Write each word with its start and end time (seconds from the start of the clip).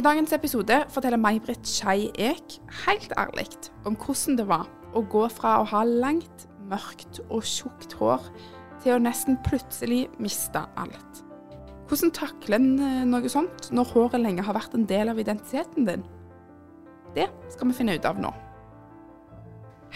I 0.00 0.02
dagens 0.02 0.32
episode 0.32 0.76
forteller 0.88 1.20
May-Britt 1.20 1.66
Skei 1.68 2.06
Ek 2.16 2.54
helt 2.86 3.10
ærlig 3.20 3.50
om 3.84 3.98
hvordan 4.00 4.38
det 4.38 4.46
var 4.48 4.62
å 4.96 5.02
gå 5.12 5.26
fra 5.28 5.58
å 5.60 5.66
ha 5.68 5.82
langt, 5.84 6.46
mørkt 6.70 7.18
og 7.26 7.42
tjukt 7.44 7.92
hår 7.98 8.22
til 8.80 8.94
å 8.94 9.02
nesten 9.04 9.36
plutselig 9.44 10.06
miste 10.16 10.62
alt. 10.80 11.18
Hvordan 11.90 12.14
takler 12.16 12.56
en 12.56 12.70
eh, 12.80 13.02
noe 13.10 13.28
sånt 13.28 13.68
når 13.76 13.90
håret 13.90 14.22
lenge 14.22 14.46
har 14.46 14.56
vært 14.56 14.78
en 14.78 14.86
del 14.88 15.12
av 15.12 15.20
identiteten 15.20 15.84
din? 15.90 16.06
Det 17.12 17.26
skal 17.52 17.68
vi 17.68 17.76
finne 17.82 17.98
ut 17.98 18.08
av 18.08 18.22
nå. 18.22 18.30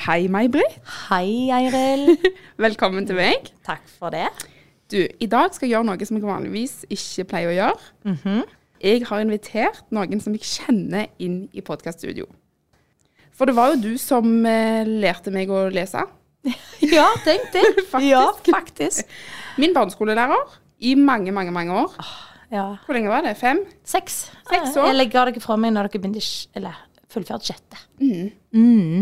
Hei, 0.04 0.26
May-Britt. 0.28 0.82
Hei, 1.06 1.48
Eiril. 1.48 2.18
Velkommen 2.66 3.08
til 3.08 3.16
meg. 3.22 3.48
Takk 3.64 3.88
for 3.96 4.12
det. 4.12 4.26
Du, 4.92 5.00
i 5.00 5.30
dag 5.32 5.56
skal 5.56 5.70
jeg 5.70 5.78
gjøre 5.78 5.88
noe 5.94 6.10
som 6.10 6.20
jeg 6.20 6.28
vanligvis 6.28 6.76
ikke 6.92 7.26
pleier 7.32 7.54
å 7.54 7.56
gjøre. 7.56 7.88
Mhm. 8.12 8.44
Jeg 8.84 9.06
har 9.08 9.22
invitert 9.24 9.86
noen 9.96 10.20
som 10.20 10.34
jeg 10.36 10.44
kjenner 10.44 11.06
inn 11.22 11.46
i 11.56 11.62
podkaststudio. 11.64 12.26
For 13.34 13.48
det 13.48 13.54
var 13.56 13.72
jo 13.72 13.78
du 13.80 13.94
som 13.98 14.28
eh, 14.46 14.84
lærte 14.84 15.32
meg 15.34 15.52
å 15.52 15.66
lese. 15.72 16.04
Ja, 16.84 17.06
tenk 17.24 17.48
det. 17.54 17.62
Faktisk. 17.94 18.04
Ja, 18.04 18.26
faktisk. 18.52 19.12
Min 19.56 19.72
barneskolelærer 19.72 20.58
i 20.84 20.92
mange, 21.00 21.32
mange 21.32 21.54
mange 21.54 21.78
år. 21.86 21.94
Ja. 22.52 22.66
Hvor 22.84 22.98
lenge 22.98 23.08
var 23.08 23.24
det? 23.24 23.32
Fem? 23.40 23.62
Seks. 23.88 24.26
Seks 24.50 24.76
år. 24.76 24.90
Jeg 24.90 24.98
legger 24.98 25.30
dere 25.30 25.40
fra 25.42 25.56
meg 25.56 25.72
når 25.72 25.88
dere 25.88 26.02
begynner 26.02 26.28
Eller 26.60 26.82
fullført 27.14 27.48
sjette. 27.48 27.80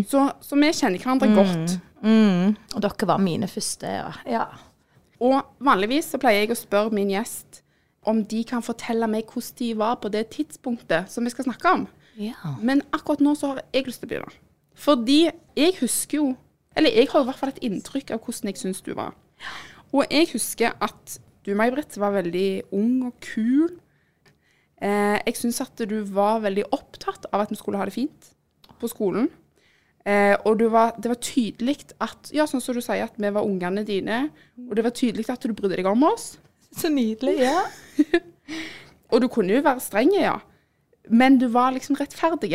Så, 0.07 0.23
så 0.47 0.61
vi 0.61 0.71
kjenner 0.71 1.03
hverandre 1.03 1.33
godt. 1.35 1.75
Mm. 2.07 2.55
Og 2.77 2.87
dere 2.87 3.11
var 3.11 3.25
mine 3.25 3.51
første, 3.51 3.91
ja. 3.91 4.15
ja. 4.31 4.47
Og 5.19 5.41
vanligvis 5.65 6.13
så 6.15 6.23
pleier 6.23 6.45
jeg 6.45 6.55
å 6.55 6.61
spørre 6.63 6.95
min 6.95 7.11
gjest 7.11 7.62
om 8.03 8.23
de 8.27 8.43
kan 8.45 8.65
fortelle 8.65 9.07
meg 9.11 9.31
hvordan 9.31 9.59
de 9.59 9.69
var 9.79 9.99
på 10.03 10.11
det 10.13 10.27
tidspunktet 10.35 11.11
som 11.11 11.25
vi 11.25 11.31
skal 11.31 11.47
snakke 11.47 11.75
om. 11.79 11.85
ja. 12.19 12.57
Men 12.61 12.83
akkurat 12.93 13.21
nå 13.21 13.35
så 13.39 13.53
har 13.53 13.63
jeg 13.73 13.87
lyst 13.87 14.03
til 14.03 14.09
å 14.09 14.13
begynne. 14.13 14.41
Fordi 14.75 15.21
jeg 15.57 15.77
husker 15.81 16.19
jo 16.19 16.37
Eller 16.77 16.89
jeg 16.97 17.11
har 17.13 17.21
i 17.21 17.25
hvert 17.29 17.37
fall 17.37 17.51
et 17.53 17.65
inntrykk 17.67 18.11
av 18.15 18.23
hvordan 18.25 18.49
jeg 18.49 18.57
syns 18.57 18.79
du 18.81 18.95
var. 18.97 19.11
Og 19.93 20.07
jeg 20.09 20.31
husker 20.33 20.73
at 20.81 21.19
du, 21.45 21.51
May-Britt, 21.53 21.99
var 22.01 22.15
veldig 22.15 22.63
ung 22.73 23.03
og 23.11 23.19
kul. 23.21 23.75
Eh, 24.81 25.19
jeg 25.27 25.37
syns 25.37 25.61
at 25.61 25.83
du 25.85 25.99
var 26.09 26.41
veldig 26.41 26.65
opptatt 26.73 27.29
av 27.29 27.45
at 27.45 27.53
vi 27.53 27.59
skulle 27.61 27.77
ha 27.77 27.85
det 27.85 27.93
fint 27.93 28.31
på 28.81 28.89
skolen. 28.89 29.29
Eh, 30.07 30.33
og 30.49 30.59
du 30.59 30.71
var, 30.73 30.97
det 30.97 31.13
var 31.13 31.21
tydelig 31.21 31.77
at 32.01 32.33
Ja, 32.35 32.49
sånn 32.49 32.65
som 32.65 32.75
du 32.75 32.81
sier, 32.81 33.05
at 33.05 33.21
vi 33.21 33.31
var 33.31 33.45
ungene 33.45 33.85
dine. 33.85 34.31
Og 34.65 34.73
det 34.79 34.87
var 34.87 34.97
tydelig 34.97 35.29
at 35.29 35.45
du 35.45 35.53
brydde 35.53 35.77
deg 35.77 35.93
om 35.93 36.09
oss. 36.09 36.39
Så 36.77 36.91
nydelig. 36.93 37.37
Ja. 37.43 37.67
Og 39.13 39.21
du 39.23 39.29
kunne 39.33 39.53
jo 39.53 39.65
være 39.65 39.83
streng, 39.85 40.15
ja. 40.17 40.39
Men 41.11 41.37
du 41.41 41.49
var 41.53 41.75
liksom 41.75 41.99
rettferdig. 41.99 42.55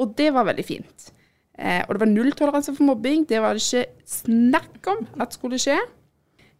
Og 0.00 0.16
det 0.18 0.32
var 0.34 0.48
veldig 0.48 0.64
fint. 0.66 1.10
Eh, 1.56 1.80
og 1.86 1.94
det 1.94 2.02
var 2.02 2.10
nulltoleranse 2.10 2.74
for 2.76 2.84
mobbing. 2.84 3.24
Det 3.28 3.40
var 3.40 3.56
det 3.56 3.62
ikke 3.64 3.86
snakk 4.10 4.90
om 4.92 5.06
at 5.22 5.36
skulle 5.36 5.60
skje. 5.60 5.78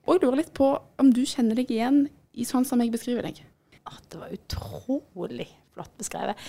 Og 0.06 0.16
jeg 0.16 0.22
lurer 0.22 0.41
litt 0.41 0.55
på 0.56 0.71
om 1.00 1.12
du 1.12 1.25
kjenner 1.27 1.59
deg 1.59 1.72
igjen 1.72 2.06
i 2.37 2.47
sånn 2.49 2.65
som 2.69 2.81
jeg 2.81 2.94
beskriver 2.94 3.27
deg. 3.27 3.43
Å, 3.87 3.99
det 4.12 4.21
var 4.21 4.34
utrolig 4.34 5.49
flott 5.75 5.93
beskrevet. 6.00 6.41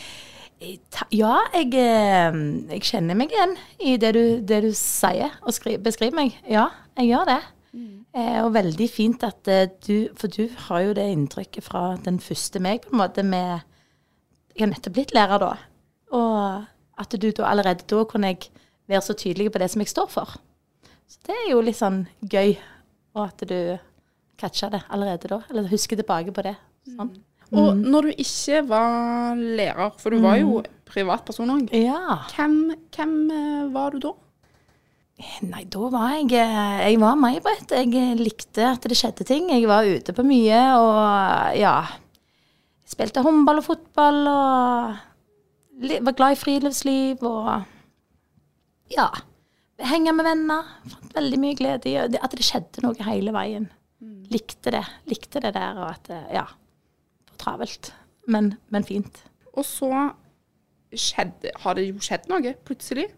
Ja, 1.13 1.35
jeg, 1.53 1.73
eh, 1.77 2.39
jeg 2.71 2.87
kjenner 2.87 3.17
meg 3.19 3.33
igjen 3.33 3.57
i 3.83 3.97
det 4.01 4.13
du, 4.15 4.23
det 4.41 4.63
du 4.65 4.71
sier 4.77 5.35
og 5.43 5.53
skri, 5.53 5.75
beskriver 5.81 6.17
meg. 6.17 6.39
Ja, 6.49 6.69
jeg 6.97 7.11
gjør 7.11 7.27
det. 7.33 7.41
Eh, 8.17 8.37
og 8.43 8.53
veldig 8.55 8.87
fint 8.89 9.23
at 9.23 9.47
eh, 9.51 9.67
du 9.87 10.07
For 10.17 10.27
du 10.27 10.47
har 10.67 10.81
jo 10.87 10.93
det 10.97 11.05
inntrykket 11.13 11.63
fra 11.63 11.95
den 12.03 12.17
første 12.23 12.59
meg, 12.63 12.81
på 12.85 12.95
en 12.95 13.01
måte, 13.03 13.23
med 13.23 13.61
Jeg 14.55 14.63
har 14.65 14.71
nettopp 14.73 14.93
blitt 14.97 15.13
lærer 15.13 15.37
da. 15.43 15.51
Og 16.17 16.65
at 16.97 17.13
du 17.21 17.29
da 17.31 17.45
allerede 17.51 17.85
da 17.85 18.03
kunne 18.09 18.31
jeg 18.33 18.49
være 18.89 19.01
så 19.05 19.13
tydelig 19.13 19.51
på 19.53 19.59
det 19.61 19.69
som 19.69 19.81
jeg 19.83 19.91
står 19.91 20.07
for. 20.09 20.37
Så 21.07 21.19
det 21.27 21.35
er 21.35 21.51
jo 21.51 21.61
litt 21.61 21.77
sånn 21.77 22.07
gøy. 22.25 22.55
Og 23.15 23.23
at 23.27 23.43
du 23.49 23.77
catcha 24.37 24.69
det 24.73 24.81
allerede 24.89 25.29
da. 25.29 25.41
Eller 25.51 25.69
husker 25.69 25.99
tilbake 25.99 26.33
på 26.33 26.41
det. 26.45 26.55
Sånn. 26.95 27.11
Og 27.53 27.77
når 27.79 28.09
du 28.09 28.09
ikke 28.19 28.63
var 28.67 29.35
lærer, 29.39 29.93
for 30.01 30.11
du 30.11 30.19
var 30.23 30.35
jo 30.41 30.63
privatperson 30.89 31.49
òg, 31.53 31.69
Ja. 31.71 32.23
hvem, 32.35 32.73
hvem 32.95 33.13
eh, 33.31 33.67
var 33.73 33.91
du 33.91 33.99
da? 34.03 34.11
Nei, 35.17 35.63
da 35.65 35.87
var 35.89 36.11
jeg 36.13 36.29
eh, 36.37 36.91
Jeg 36.91 36.99
var 37.01 37.15
May-Britt. 37.17 37.71
Jeg 37.73 37.89
eh, 37.97 38.17
likte 38.19 38.67
at 38.69 38.83
det 38.85 38.97
skjedde 38.99 39.25
ting. 39.25 39.47
Jeg 39.49 39.65
var 39.69 39.87
ute 39.87 40.13
på 40.13 40.25
mye 40.25 40.59
og 40.77 41.57
ja. 41.57 41.77
Spilte 42.87 43.23
håndball 43.25 43.63
og 43.63 43.65
fotball 43.65 44.19
og 44.29 45.95
var 46.05 46.15
glad 46.17 46.35
i 46.35 46.39
friluftsliv 46.39 47.25
og 47.25 47.49
ja. 48.93 49.07
Henge 49.81 50.13
med 50.17 50.25
venner. 50.29 50.69
Fant 50.93 51.17
veldig 51.17 51.41
mye 51.41 51.57
glede 51.57 51.89
i 51.91 51.97
at 51.97 52.37
det 52.37 52.45
skjedde 52.45 52.85
noe 52.85 53.09
hele 53.09 53.33
veien. 53.35 53.67
Likte 54.29 54.73
det. 54.73 54.85
Likte 55.09 55.41
det 55.43 55.55
der 55.57 55.81
og 55.81 55.89
at 55.95 56.13
Ja. 56.33 56.45
For 57.27 57.41
travelt, 57.41 57.91
men, 58.29 58.53
men 58.69 58.85
fint. 58.85 59.23
Og 59.57 59.65
så 59.65 59.89
skjedde, 60.93 61.51
har 61.65 61.75
det 61.77 61.89
jo 61.89 61.99
skjedd 62.05 62.29
noe, 62.31 62.53
plutselig. 62.65 63.09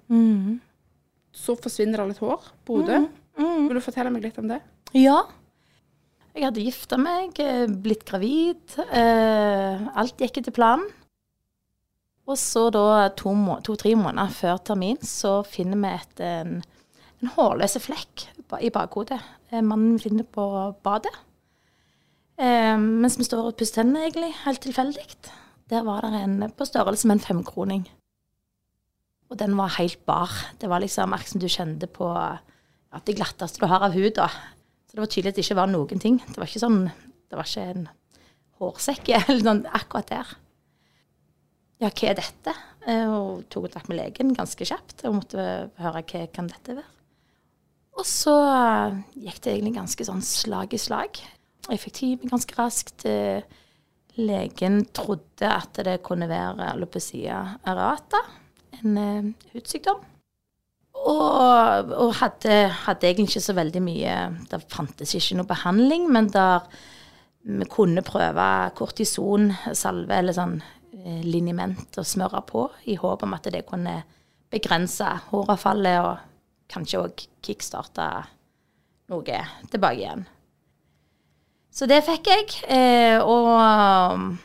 Så 1.35 1.56
forsvinner 1.59 2.01
det 2.01 2.13
litt 2.13 2.23
hår 2.23 2.47
på 2.66 2.79
hodet. 2.79 3.03
Vil 3.40 3.78
du 3.78 3.84
fortelle 3.84 4.12
meg 4.13 4.25
litt 4.25 4.40
om 4.41 4.50
det? 4.50 4.59
Ja. 4.97 5.22
Jeg 6.35 6.45
hadde 6.45 6.63
gifta 6.63 6.97
meg, 7.01 7.40
eh, 7.41 7.67
blitt 7.67 8.06
gravid. 8.07 8.62
Eh, 8.91 9.88
alt 9.95 10.22
gikk 10.22 10.41
etter 10.41 10.56
planen. 10.56 10.88
Og 12.29 12.38
så 12.38 12.68
da 12.69 13.09
to-tre 13.18 13.89
to, 13.89 13.97
måneder 13.97 14.29
før 14.29 14.59
termin 14.62 15.00
så 15.01 15.39
finner 15.47 15.79
vi 15.81 15.94
et, 15.97 16.19
en, 16.22 16.59
en 17.23 17.31
hårløs 17.34 17.79
flekk 17.81 18.28
i 18.62 18.69
bakhodet. 18.69 19.18
Eh, 19.50 19.62
mannen 19.66 19.97
finner 20.01 20.28
på 20.29 20.45
badet. 20.85 21.13
Eh, 22.38 22.78
mens 22.78 23.18
vi 23.18 23.25
står 23.25 23.50
og 23.50 23.57
pusser 23.57 23.81
tennene, 23.81 24.06
egentlig, 24.06 24.31
helt 24.45 24.62
tilfeldig. 24.62 25.07
Der 25.69 25.84
var 25.84 26.06
det 26.06 26.22
en 26.22 26.51
på 26.56 26.66
størrelse 26.69 27.09
med 27.09 27.18
en 27.18 27.25
femkroning. 27.25 27.89
Og 29.29 29.38
den 29.38 29.53
var 29.57 29.75
helt 29.78 30.01
bar. 30.09 30.31
Det 30.59 30.69
var 30.72 30.81
liksom 30.81 31.13
akkurat 31.13 31.34
som 31.35 31.41
du 31.44 31.47
kjente 31.51 31.88
på 31.94 32.07
at 32.09 33.06
det 33.06 33.17
glatteste 33.19 33.62
du 33.62 33.67
har 33.69 33.84
av 33.85 33.94
hud. 33.94 34.13
da. 34.17 34.28
Så 34.90 34.97
det 34.97 35.03
var 35.03 35.12
tydelig 35.13 35.29
at 35.34 35.38
det 35.38 35.45
ikke 35.45 35.59
var 35.59 35.69
noen 35.69 36.01
ting. 36.01 36.17
Det 36.25 36.38
var 36.41 36.50
ikke 36.50 36.63
sånn, 36.63 36.79
det 37.29 37.38
var 37.38 37.45
ikke 37.45 37.66
en 37.75 37.89
hårsekk 38.59 39.12
eller 39.19 39.44
noe 39.45 39.73
akkurat 39.78 40.09
der. 40.09 40.31
Ja, 41.79 41.91
hva 41.94 42.09
er 42.09 42.18
dette? 42.19 42.56
Eh, 42.89 43.06
Og 43.07 43.45
tok 43.51 43.68
kontakt 43.69 43.88
med 43.91 44.00
legen 44.01 44.34
ganske 44.35 44.66
kjapt 44.68 45.06
og 45.07 45.19
måtte 45.22 45.44
høre 45.79 46.01
hva 46.03 46.25
kan 46.34 46.50
dette 46.50 46.75
være. 46.79 46.89
Og 48.00 48.06
så 48.07 48.34
eh, 48.48 48.98
gikk 49.27 49.39
det 49.45 49.53
egentlig 49.53 49.77
ganske 49.77 50.06
sånn 50.07 50.25
slag 50.25 50.74
i 50.75 50.80
slag. 50.81 51.21
Jeg 51.69 51.81
fikk 51.83 51.95
time 52.00 52.30
ganske 52.33 52.57
raskt. 52.57 53.06
Eh, 53.06 53.45
Legen 54.19 54.81
trodde 54.92 55.48
at 55.48 55.77
det 55.86 56.00
kunne 56.03 56.27
være 56.27 56.74
alopecia 56.74 57.38
areata, 57.69 58.19
en 58.83 58.97
eh, 58.99 59.51
hudsykdom. 59.53 60.01
Og, 60.99 61.91
og 61.95 62.15
hadde, 62.19 62.55
hadde 62.83 63.07
egentlig 63.07 63.29
ikke 63.29 63.45
så 63.45 63.53
veldig 63.55 63.81
mye 63.85 64.15
Det 64.51 64.57
fantes 64.67 65.13
ikke 65.15 65.37
noe 65.39 65.47
behandling, 65.47 66.09
men 66.11 66.27
der 66.33 66.65
vi 67.49 67.67
kunne 67.71 68.03
prøve 68.03 68.47
kortison, 68.75 69.47
salve 69.71 70.17
eller 70.19 70.35
sånn 70.35 70.57
eh, 70.59 71.21
liniment 71.23 71.95
og 71.97 72.07
smøre 72.07 72.41
på, 72.49 72.65
i 72.91 72.97
håp 72.99 73.23
om 73.23 73.37
at 73.37 73.47
det 73.53 73.63
kunne 73.69 74.01
begrense 74.51 75.07
håravfallet 75.29 76.01
og 76.03 76.27
kanskje 76.69 76.99
òg 76.99 77.23
kickstarte 77.45 78.09
noe 79.09 79.39
tilbake 79.71 80.01
igjen. 80.01 80.27
Så 81.73 81.87
det 81.89 82.01
fikk 82.05 82.27
jeg. 82.27 82.47
Eh, 82.75 83.21
og, 83.23 84.35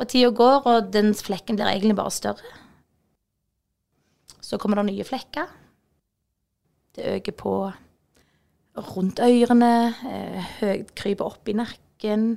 og 0.00 0.08
tida 0.10 0.32
går, 0.34 0.66
og 0.66 0.90
den 0.92 1.12
flekken 1.16 1.60
blir 1.60 1.70
egentlig 1.70 1.96
bare 2.00 2.14
større. 2.14 2.56
Så 4.50 4.58
kommer 4.58 4.80
det 4.80 4.88
nye 4.88 5.06
flekker. 5.06 5.46
Det 6.96 7.06
øker 7.06 7.36
på 7.38 7.54
rundt 8.96 9.20
ørene, 9.22 9.94
eh, 10.10 10.86
kryper 10.96 11.26
opp 11.26 11.48
i 11.48 11.54
nakken. 11.54 12.32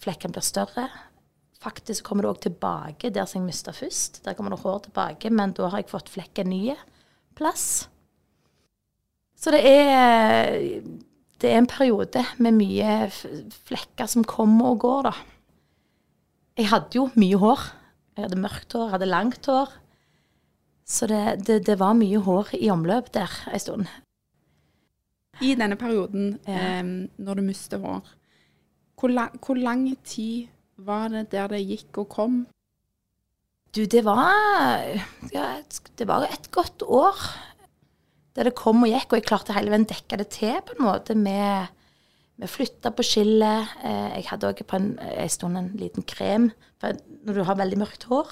Flekkene 0.00 0.34
blir 0.36 0.44
større. 0.44 0.88
Faktisk 1.60 2.04
kommer 2.04 2.24
det 2.24 2.30
òg 2.30 2.40
tilbake 2.40 3.12
der 3.12 3.24
som 3.24 3.40
jeg 3.40 3.46
mista 3.48 3.72
først. 3.72 4.22
Der 4.24 4.34
kommer 4.34 4.50
det 4.50 4.60
hår 4.60 4.78
tilbake, 4.88 5.30
men 5.30 5.52
da 5.52 5.68
har 5.68 5.78
jeg 5.78 5.88
fått 5.88 6.08
flekken 6.08 6.48
nye 6.48 6.76
plass. 7.34 7.88
Så 9.36 9.50
det 9.52 9.64
er, 9.64 10.80
det 11.40 11.50
er 11.50 11.58
en 11.58 11.66
periode 11.66 12.24
med 12.38 12.52
mye 12.60 13.10
flekker 13.68 14.06
som 14.06 14.24
kommer 14.24 14.72
og 14.72 14.80
går, 14.80 15.02
da. 15.02 15.12
Jeg 16.56 16.68
hadde 16.68 16.96
jo 16.96 17.10
mye 17.14 17.36
hår. 17.36 17.60
Jeg 18.16 18.24
hadde 18.24 18.40
mørkt 18.40 18.72
hår, 18.72 18.90
hadde 18.90 19.08
langt 19.08 19.46
hår. 19.46 19.68
Så 20.90 21.06
det, 21.06 21.20
det, 21.46 21.60
det 21.68 21.76
var 21.78 21.94
mye 21.94 22.18
hår 22.26 22.48
i 22.58 22.70
omløp 22.72 23.12
der 23.14 23.30
en 23.52 23.62
stund. 23.62 23.90
I 25.40 25.54
denne 25.56 25.76
perioden, 25.80 26.32
Ja. 26.48 26.80
eh, 26.80 26.88
når 27.18 27.38
du 27.38 27.42
mister 27.46 27.78
hår, 27.80 28.00
hvor, 29.00 29.08
lang, 29.14 29.36
hvor 29.40 29.56
lang 29.56 29.84
tid 30.04 30.48
var 30.76 31.08
det 31.12 31.30
der 31.32 31.46
det 31.48 31.62
gikk 31.68 32.00
og 32.02 32.08
kom? 32.12 32.40
Du, 33.74 33.84
det 33.86 34.02
var 34.04 34.82
ja, 35.32 35.44
et- 35.60 35.80
Det 35.96 36.06
var 36.08 36.24
et 36.26 36.50
godt 36.50 36.82
år 36.82 37.14
der 38.36 38.44
det 38.44 38.54
kom 38.54 38.82
og 38.82 38.88
gikk, 38.90 39.12
og 39.12 39.18
jeg 39.20 39.24
klarte 39.26 39.52
hele 39.54 39.70
veien 39.70 39.84
dekke 39.86 40.18
det 40.18 40.28
til 40.30 40.60
på 40.66 40.74
en 40.78 40.84
måte 40.86 41.14
med 41.16 41.68
Vi 42.40 42.46
flytta 42.48 42.88
på 42.96 43.02
skillet. 43.04 43.68
Eh, 43.84 44.14
jeg 44.16 44.24
hadde 44.30 44.48
òg 44.48 44.62
på 44.64 44.76
en, 44.76 44.98
en 44.98 45.28
stund 45.28 45.58
en 45.58 45.66
liten 45.76 46.02
krem. 46.02 46.46
For 46.80 46.94
når 47.26 47.34
du 47.36 47.42
har 47.44 47.54
veldig 47.58 47.76
mørkt 47.78 48.04
hår, 48.08 48.30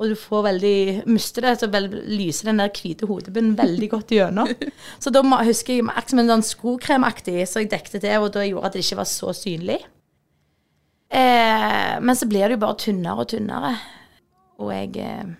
og 0.00 0.08
du 0.08 0.16
får 0.16 0.44
veldig 0.46 0.76
mister 1.12 1.44
det, 1.44 1.56
så 1.60 1.68
vel, 1.70 1.90
lyser 2.08 2.48
den 2.48 2.62
der 2.62 2.72
hvite 2.74 3.06
hodebunnen 3.06 3.58
veldig 3.58 3.88
godt 3.92 4.14
gjennom. 4.16 4.48
Så 5.02 5.12
da 5.12 5.20
husker 5.22 5.76
jeg 5.76 5.84
akkurat 5.84 6.14
som 6.14 6.22
en 6.22 6.32
sånn 6.32 6.46
skokremaktig, 6.48 7.42
så 7.46 7.62
jeg 7.62 7.70
dekte 7.74 8.00
det, 8.02 8.14
og 8.18 8.30
da 8.34 8.46
gjorde 8.46 8.70
at 8.70 8.78
det 8.78 8.86
ikke 8.86 9.02
var 9.02 9.10
så 9.10 9.34
synlig. 9.36 9.78
Eh, 11.12 11.94
men 12.00 12.16
så 12.16 12.26
blir 12.26 12.48
det 12.48 12.56
jo 12.56 12.62
bare 12.64 12.78
tynnere 12.80 13.20
og 13.20 13.28
tynnere. 13.34 13.72
Og 14.64 14.72
jeg 14.72 14.96
eh, 15.04 15.32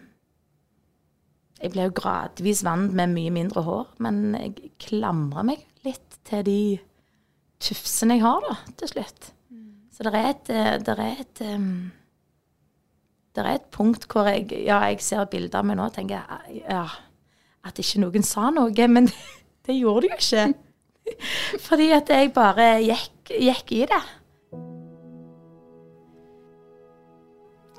Jeg 1.62 1.70
ble 1.70 1.84
jo 1.86 1.94
gradvis 1.94 2.64
vant 2.66 2.90
med 2.90 3.12
mye 3.14 3.30
mindre 3.30 3.62
hår, 3.62 3.84
men 4.02 4.34
jeg 4.34 4.72
klamrer 4.82 5.46
meg 5.46 5.60
litt 5.86 6.16
til 6.26 6.42
de 6.44 6.62
tufsene 7.62 8.18
jeg 8.18 8.24
har, 8.24 8.42
da, 8.42 8.56
til 8.80 8.90
slutt. 8.90 9.28
Så 9.94 10.02
det 10.02 10.12
er 10.18 10.30
et, 10.32 10.50
eh, 10.50 10.72
det 10.82 10.96
er 10.96 11.20
et 11.22 11.42
em, 11.46 11.92
det 13.32 13.44
er 13.44 13.54
et 13.56 13.68
punkt 13.72 14.04
hvor 14.10 14.28
jeg, 14.28 14.50
ja, 14.66 14.82
jeg 14.90 15.00
ser 15.04 15.28
bilder 15.30 15.62
av 15.62 15.68
meg 15.68 15.78
nå 15.78 15.86
og 15.88 15.94
tenker 15.96 16.26
ja, 16.52 16.84
at 17.64 17.78
ikke 17.80 18.02
noen 18.02 18.26
sa 18.26 18.50
noe, 18.52 18.88
men 18.88 19.08
det 19.66 19.78
gjorde 19.78 20.06
de 20.06 20.12
jo 20.12 20.18
ikke. 20.18 20.48
Fordi 21.66 21.88
at 21.96 22.10
jeg 22.12 22.32
bare 22.36 22.66
gikk, 22.84 23.32
gikk 23.32 23.72
i 23.78 23.84
det. 23.90 24.02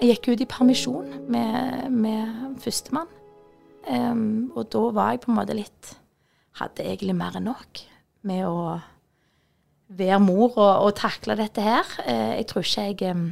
Jeg 0.02 0.18
gikk 0.18 0.34
ut 0.34 0.42
i 0.44 0.50
permisjon 0.50 1.12
med, 1.32 1.92
med 1.94 2.58
førstemann. 2.64 3.12
Um, 3.84 4.52
og 4.56 4.68
da 4.74 4.82
var 4.96 5.14
jeg 5.14 5.24
på 5.26 5.32
en 5.32 5.38
måte 5.42 5.56
litt 5.58 5.98
Hadde 6.54 6.86
egentlig 6.86 7.16
mer 7.18 7.34
enn 7.36 7.48
nok 7.50 7.80
med 8.30 8.44
å 8.46 8.76
være 9.90 10.20
mor 10.22 10.52
og, 10.54 10.84
og 10.86 10.92
takle 11.00 11.34
dette 11.40 11.64
her. 11.66 11.88
Uh, 12.06 12.38
jeg 12.38 12.46
tror 12.52 12.68
ikke 12.68 12.86
jeg 12.86 13.16
um, 13.18 13.24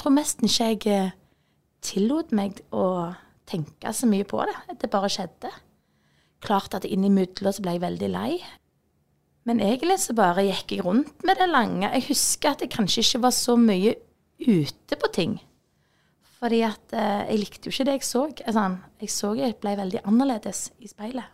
tror 0.00 0.14
nesten 0.16 0.48
ikke 0.48 0.70
jeg 0.70 0.80
eh, 0.94 1.12
tillot 1.86 2.34
meg 2.36 2.60
å 2.74 3.14
tenke 3.46 3.92
så 3.94 4.08
mye 4.10 4.26
på 4.28 4.42
det. 4.48 4.76
Det 4.82 4.90
bare 4.92 5.10
skjedde. 5.12 5.52
Klart 6.44 6.76
at 6.76 6.86
innimellom 6.88 7.54
så 7.54 7.64
ble 7.64 7.76
jeg 7.76 7.84
veldig 7.86 8.12
lei. 8.12 8.30
Men 9.46 9.62
egentlig 9.62 10.00
så 10.02 10.14
bare 10.18 10.44
gikk 10.48 10.74
jeg 10.74 10.84
rundt 10.86 11.22
med 11.26 11.38
det 11.38 11.46
lange. 11.48 11.86
Jeg 11.86 12.08
husker 12.08 12.52
at 12.52 12.64
jeg 12.64 12.72
kanskje 12.74 13.04
ikke 13.04 13.22
var 13.28 13.34
så 13.34 13.54
mye 13.60 13.94
ute 14.42 14.98
på 14.98 15.10
ting. 15.14 15.36
Fordi 16.36 16.60
at 16.66 16.92
eh, 16.92 17.22
jeg 17.30 17.40
likte 17.40 17.68
jo 17.68 17.74
ikke 17.74 17.86
det 17.88 17.96
jeg 18.00 18.08
så. 18.08 18.24
Altså, 18.42 18.64
jeg 19.00 19.12
så 19.14 19.32
jeg 19.38 19.56
ble 19.62 19.76
veldig 19.78 20.02
annerledes 20.04 20.66
i 20.82 20.90
speilet. 20.90 21.30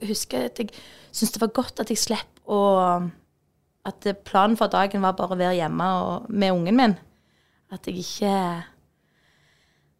Jeg 0.00 0.12
husker 0.14 0.48
at 0.48 0.60
jeg 0.62 0.72
syntes 1.10 1.34
det 1.34 1.42
var 1.42 1.54
godt 1.58 1.82
at 1.82 1.92
jeg 1.92 2.00
slapp 2.00 2.44
å 2.48 2.60
At 3.88 4.04
planen 4.26 4.56
for 4.58 4.68
dagen 4.68 5.00
var 5.00 5.14
bare 5.16 5.32
å 5.32 5.38
være 5.38 5.54
hjemme 5.56 5.84
og, 6.02 6.26
med 6.28 6.52
ungen 6.52 6.76
min. 6.76 6.94
At 7.72 7.86
jeg 7.88 8.02
ikke 8.02 8.32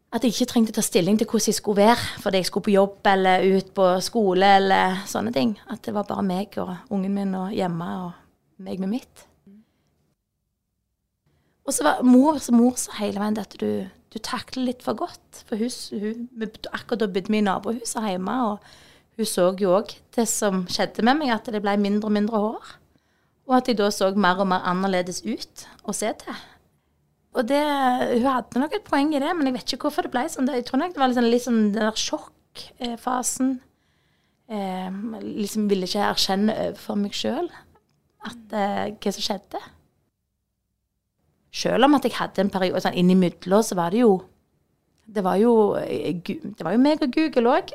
at 0.08 0.24
jeg 0.24 0.32
ikke 0.32 0.48
trengte 0.48 0.72
ta 0.72 0.82
stilling 0.84 1.18
til 1.20 1.28
hvordan 1.28 1.50
jeg 1.50 1.58
skulle 1.58 1.82
være 1.82 2.20
fordi 2.22 2.40
jeg 2.40 2.48
skulle 2.48 2.64
på 2.64 2.74
jobb 2.74 3.08
eller 3.10 3.44
ut 3.58 3.72
på 3.76 3.88
skole 4.04 4.54
eller 4.56 5.02
sånne 5.06 5.32
ting. 5.34 5.58
At 5.68 5.84
det 5.84 5.92
var 5.96 6.08
bare 6.08 6.24
meg 6.24 6.56
og 6.62 6.74
ungen 6.90 7.14
min 7.14 7.34
og 7.36 7.52
hjemme 7.52 7.88
og 8.06 8.12
meg 8.64 8.80
med 8.80 8.94
mitt. 8.96 9.28
Og 11.68 11.74
så 11.76 11.84
var 11.84 12.02
mor, 12.02 12.38
så 12.40 12.54
mor 12.56 12.78
sa 12.80 12.96
hele 12.96 13.20
veien 13.20 13.36
at 13.36 13.52
du, 13.60 13.84
du 13.84 14.18
takler 14.24 14.70
litt 14.70 14.84
for 14.84 14.96
godt. 14.96 15.42
For 15.44 15.60
hun, 15.60 15.72
hun, 16.00 16.28
akkurat 16.72 17.02
da 17.02 17.10
bodde 17.12 17.28
vi 17.28 17.42
i 17.42 17.44
nabohuset 17.44 18.06
hjemme, 18.08 18.36
og 18.48 19.18
hun 19.18 19.28
så 19.28 19.50
jo 19.60 19.74
òg 19.76 19.92
det 20.16 20.24
som 20.30 20.64
skjedde 20.72 21.04
med 21.04 21.20
meg, 21.20 21.34
at 21.34 21.50
det 21.52 21.60
ble 21.60 21.76
mindre 21.76 22.08
og 22.08 22.14
mindre 22.16 22.40
hår. 22.40 22.70
Og 23.48 23.58
at 23.58 23.68
jeg 23.68 23.76
da 23.76 23.90
så 23.92 24.08
mer 24.16 24.40
og 24.40 24.48
mer 24.48 24.64
annerledes 24.68 25.20
ut 25.28 25.66
å 25.84 25.92
se 25.96 26.08
til. 26.22 26.40
Og 27.36 27.44
det, 27.48 27.60
hun 28.14 28.26
hadde 28.26 28.60
nok 28.62 28.74
et 28.78 28.86
poeng 28.86 29.12
i 29.12 29.20
det, 29.20 29.30
men 29.36 29.48
jeg 29.48 29.56
vet 29.58 29.72
ikke 29.74 29.88
hvorfor 29.88 30.06
det 30.06 30.12
ble 30.14 30.24
sånn. 30.32 30.48
Jeg 30.50 30.64
tror 30.68 30.80
nok 30.80 30.94
det 30.94 31.02
var 31.02 31.10
liksom, 31.12 31.28
litt 31.28 31.44
sånn 31.44 31.58
den 31.74 31.82
der 31.82 32.00
sjokkfasen. 32.00 33.58
Eh, 34.48 35.00
liksom 35.22 35.66
ville 35.68 35.84
ikke 35.84 36.06
erkjenne 36.08 36.54
overfor 36.70 36.96
meg 36.96 37.12
sjøl 37.12 37.50
eh, 37.52 38.86
hva 38.96 39.12
som 39.12 39.20
skjedde. 39.20 39.60
Sjøl 41.52 41.84
om 41.84 41.96
at 41.98 42.08
jeg 42.08 42.16
hadde 42.16 42.46
en 42.46 42.52
periode 42.52 42.80
sånn 42.80 42.96
innimellom, 42.96 43.64
så 43.64 43.76
var 43.76 43.92
det 43.92 44.04
jo 44.06 44.18
Det 45.08 45.22
var 45.24 45.38
jo, 45.40 45.52
eh, 45.76 46.16
det 46.20 46.64
var 46.64 46.74
jo 46.74 46.80
meg 46.84 47.04
og 47.04 47.12
Google 47.12 47.54
òg. 47.60 47.70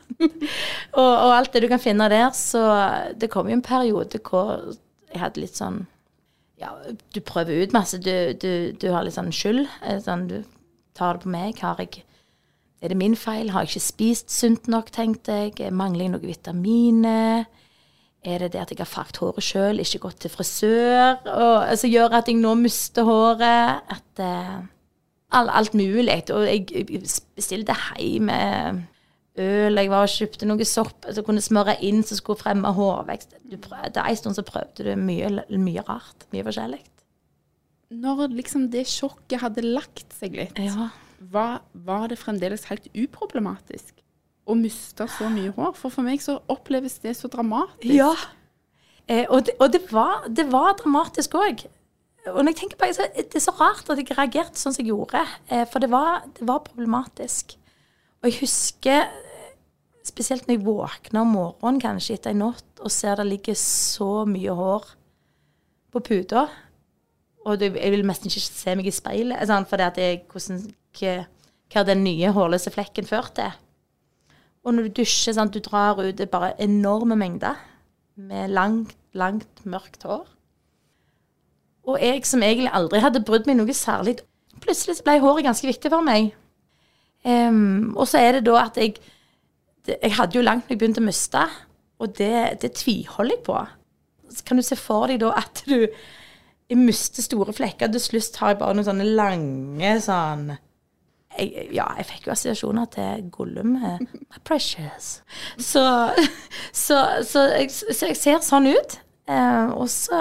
og, 1.00 1.10
og 1.10 1.32
alt 1.34 1.52
det 1.52 1.60
du 1.64 1.68
kan 1.68 1.80
finne 1.80 2.08
der. 2.08 2.30
Så 2.32 2.62
det 3.12 3.28
kom 3.32 3.48
jo 3.48 3.56
en 3.58 3.64
periode 3.64 4.20
hvor 4.24 4.54
jeg 5.12 5.20
hadde 5.20 5.42
litt 5.42 5.56
sånn 5.56 5.82
ja, 6.60 6.70
du 7.14 7.20
prøver 7.20 7.62
ut 7.64 7.74
masse. 7.76 7.98
Du, 8.00 8.12
du, 8.40 8.72
du 8.72 8.86
har 8.94 9.04
litt 9.04 9.16
sånn 9.16 9.32
skyld. 9.34 9.66
eh, 9.84 9.98
Sånn, 10.04 10.26
du 10.30 10.38
tar 10.96 11.18
det 11.18 11.26
på 11.26 11.32
meg. 11.34 11.58
Har 11.60 11.80
jeg, 11.82 12.04
er 12.80 12.92
det 12.92 12.96
min 13.00 13.16
feil? 13.18 13.50
Har 13.52 13.66
jeg 13.66 13.74
ikke 13.76 13.86
spist 13.90 14.32
sunt 14.32 14.70
nok, 14.72 14.88
tenkte 14.94 15.36
jeg? 15.44 15.72
Mangler 15.74 16.06
jeg 16.06 16.14
noen 16.14 16.30
vitaminer? 16.30 17.44
Er 18.26 18.42
det 18.42 18.54
det 18.56 18.62
at 18.64 18.72
jeg 18.72 18.80
har 18.80 18.88
farget 18.90 19.20
håret 19.22 19.44
sjøl, 19.44 19.78
ikke 19.84 20.00
gått 20.08 20.16
til 20.24 20.32
frisør? 20.32 21.20
Og, 21.30 21.58
altså, 21.68 21.86
gjør 21.92 22.16
at 22.18 22.26
jeg 22.32 22.40
nå 22.40 22.56
mister 22.58 23.06
håret? 23.06 23.84
At 23.92 24.24
uh, 24.24 24.64
alt, 25.36 25.52
Alt 25.60 25.76
mulig. 25.78 26.22
Og 26.34 26.42
jeg 26.48 26.88
bestilte 27.36 27.76
hjem 28.00 28.32
øl. 29.38 29.76
Jeg 29.80 29.90
var 29.92 30.04
og 30.06 30.12
kjøpte 30.12 30.46
noe 30.48 30.64
sopp 30.68 31.06
som 31.12 31.24
kunne 31.26 31.42
smøre 31.44 31.74
inn 31.84 32.02
som 32.06 32.16
skulle 32.18 32.40
fremme 32.40 32.72
hårvekst. 32.76 33.36
Du 33.44 33.56
prøv, 33.62 33.84
det 33.92 34.02
er 34.02 34.10
en 34.12 34.16
stund 34.20 34.36
så 34.38 34.44
prøvde 34.46 34.84
du 34.86 34.92
mye, 35.00 35.30
mye 35.60 35.84
rart. 35.88 36.26
Mye 36.32 36.44
forskjellig. 36.46 36.80
Når 37.96 38.24
liksom 38.34 38.66
det 38.72 38.86
sjokket 38.90 39.40
hadde 39.44 39.62
lagt 39.62 40.14
seg 40.18 40.34
litt, 40.34 40.58
Ja. 40.58 40.88
var, 41.20 41.60
var 41.72 42.08
det 42.10 42.18
fremdeles 42.18 42.64
helt 42.70 42.88
uproblematisk 42.94 43.94
å 44.46 44.56
miste 44.58 45.06
så 45.08 45.28
mye 45.30 45.52
hår? 45.54 45.72
For 45.78 45.90
for 45.94 46.02
meg 46.06 46.20
så 46.24 46.40
oppleves 46.50 46.98
det 47.04 47.14
så 47.16 47.30
dramatisk. 47.30 47.94
Ja. 47.94 48.10
Eh, 49.06 49.24
og 49.30 49.44
det, 49.46 49.54
og 49.60 49.70
det, 49.72 49.84
var, 49.92 50.24
det 50.26 50.48
var 50.50 50.74
dramatisk 50.80 51.34
òg. 51.38 51.66
Og 52.26 52.40
når 52.42 52.50
jeg 52.50 52.56
tenker 52.64 52.76
på 52.80 52.88
det, 52.90 53.06
det 53.30 53.38
er 53.38 53.44
så 53.44 53.54
rart 53.54 53.86
at 53.88 54.00
jeg 54.02 54.10
reagerte 54.18 54.58
sånn 54.58 54.74
som 54.74 54.82
jeg 54.82 54.90
gjorde. 54.90 55.20
Eh, 55.46 55.62
for 55.70 55.78
det 55.78 55.92
var, 55.92 56.24
det 56.34 56.42
var 56.48 56.64
problematisk. 56.66 57.54
Og 58.18 58.26
jeg 58.32 58.40
husker, 58.40 59.06
spesielt 60.06 60.46
når 60.46 60.56
jeg 60.56 60.66
våkner 60.66 61.22
om 61.22 61.34
morgenen 61.34 61.82
kanskje 61.82 62.16
etter 62.16 62.34
en 62.34 62.44
natt 62.46 62.82
og 62.82 62.92
ser 62.92 63.18
det 63.18 63.26
ligger 63.28 63.58
så 63.58 64.24
mye 64.28 64.54
hår 64.54 64.88
på 65.94 66.02
puta. 66.06 66.46
Og 67.46 67.60
det, 67.60 67.72
jeg 67.78 67.94
vil 67.94 68.06
nesten 68.06 68.30
ikke 68.30 68.42
se 68.44 68.74
meg 68.78 68.88
i 68.90 68.94
speilet, 68.94 69.42
sånn, 69.46 69.66
for 69.68 69.78
det 69.80 69.90
at 69.92 70.00
jeg, 70.02 70.22
hvordan, 70.32 70.62
hva, 70.98 71.84
den 71.86 72.02
nye 72.06 72.32
hårløse 72.34 72.72
flekken 72.74 73.08
førte 73.08 73.40
til. 73.40 73.62
Og 74.66 74.74
når 74.74 74.88
du 74.88 74.96
dusjer, 74.98 75.36
sant, 75.36 75.54
du 75.54 75.62
drar 75.62 76.00
ut 76.00 76.16
det 76.18 76.26
bare 76.32 76.56
enorme 76.62 77.14
mengder 77.18 77.54
med 78.18 78.50
langt, 78.50 78.96
langt 79.14 79.62
mørkt 79.62 80.02
hår. 80.08 80.24
Og 81.86 82.00
jeg 82.02 82.24
som 82.26 82.42
egentlig 82.42 82.72
aldri 82.74 82.98
hadde 83.04 83.22
brydd 83.22 83.46
meg 83.46 83.60
noe 83.60 83.76
særlig, 83.76 84.16
plutselig 84.58 84.98
ble 85.06 85.20
håret 85.22 85.46
ganske 85.46 85.68
viktig 85.68 85.92
for 85.92 86.02
meg. 86.02 86.32
Um, 87.26 87.94
og 87.94 88.08
så 88.10 88.18
er 88.22 88.36
det 88.36 88.46
da 88.48 88.58
at 88.64 88.78
jeg 88.78 88.96
Jeg 89.88 90.14
hadde 90.18 90.38
jo 90.38 90.44
langt 90.44 90.66
når 90.66 90.74
jeg 90.74 90.80
begynte 90.82 91.02
å 91.02 91.06
miste, 91.06 91.42
og 92.02 92.14
det, 92.18 92.60
det 92.62 92.74
tviholder 92.76 93.36
jeg 93.36 93.44
på. 93.46 93.58
Så 94.36 94.46
kan 94.46 94.58
du 94.58 94.64
se 94.66 94.78
for 94.78 95.08
deg 95.10 95.22
da 95.22 95.32
at 95.38 95.62
du 95.68 95.86
jeg 96.66 96.78
mister 96.82 97.22
store 97.22 97.54
flekker, 97.54 97.90
til 97.94 98.02
slutt 98.02 98.38
har 98.42 98.52
jeg 98.52 98.58
bare 98.58 98.74
noen 98.74 98.88
sånne 98.88 99.04
lange 99.14 99.92
sånn 100.02 100.48
jeg, 101.36 101.66
ja, 101.76 101.84
jeg 101.98 102.08
fikk 102.08 102.26
jo 102.26 102.32
assosiasjoner 102.32 102.88
til 102.94 103.26
Gollum. 103.32 103.74
My 103.76 104.40
precious. 104.46 105.20
Så, 105.60 105.84
så, 106.72 107.00
så, 107.28 107.42
jeg, 107.52 107.70
så 107.70 108.08
jeg 108.08 108.16
ser 108.18 108.40
sånn 108.44 108.70
ut. 108.70 108.98
Eh, 109.28 109.68
og 109.74 109.88
så 109.92 110.20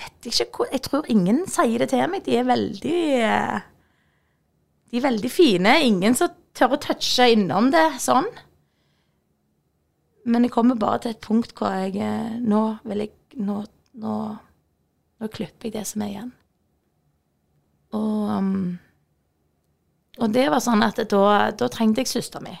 vet 0.00 0.26
jeg 0.26 0.32
ikke 0.32 0.56
hvor 0.56 0.70
Jeg 0.72 0.82
tror 0.86 1.10
ingen 1.12 1.44
sier 1.50 1.84
det 1.84 1.92
til 1.92 2.04
meg. 2.10 2.24
De 2.26 2.38
er 2.40 2.48
veldig 2.48 3.02
eh, 3.22 3.58
De 4.90 4.98
er 4.98 5.06
veldig 5.06 5.30
fine. 5.30 5.76
Ingen 5.86 6.18
som 6.18 6.32
tør 6.56 6.76
å 6.76 6.80
touche 6.82 7.28
innom 7.32 7.70
det 7.72 7.86
sånn. 8.02 8.28
Men 10.28 10.46
jeg 10.46 10.54
kommer 10.54 10.78
bare 10.78 11.02
til 11.02 11.14
et 11.14 11.24
punkt 11.24 11.54
hvor 11.58 11.72
jeg 11.74 11.96
eh, 11.98 12.38
Nå 12.38 12.62
vil 12.86 13.06
jeg 13.06 13.12
Nå, 13.42 13.62
nå, 13.96 14.14
nå 15.18 15.28
klipper 15.32 15.70
jeg 15.70 15.74
det 15.78 15.86
som 15.88 16.02
er 16.04 16.10
igjen. 16.10 16.32
Og, 17.96 18.28
um, 18.28 18.74
og 20.20 20.34
det 20.34 20.44
var 20.52 20.60
sånn 20.60 20.84
at 20.84 21.00
da, 21.08 21.22
da 21.56 21.68
trengte 21.72 22.04
jeg 22.04 22.10
søstera 22.10 22.44
mi. 22.44 22.52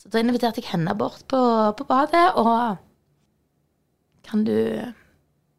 Så 0.00 0.08
da 0.08 0.22
inviterte 0.22 0.62
jeg 0.62 0.70
henne 0.70 0.96
bort 0.96 1.26
på, 1.28 1.40
på 1.76 1.86
badet, 1.88 2.24
og 2.40 2.80
kan 4.28 4.48
du 4.48 4.56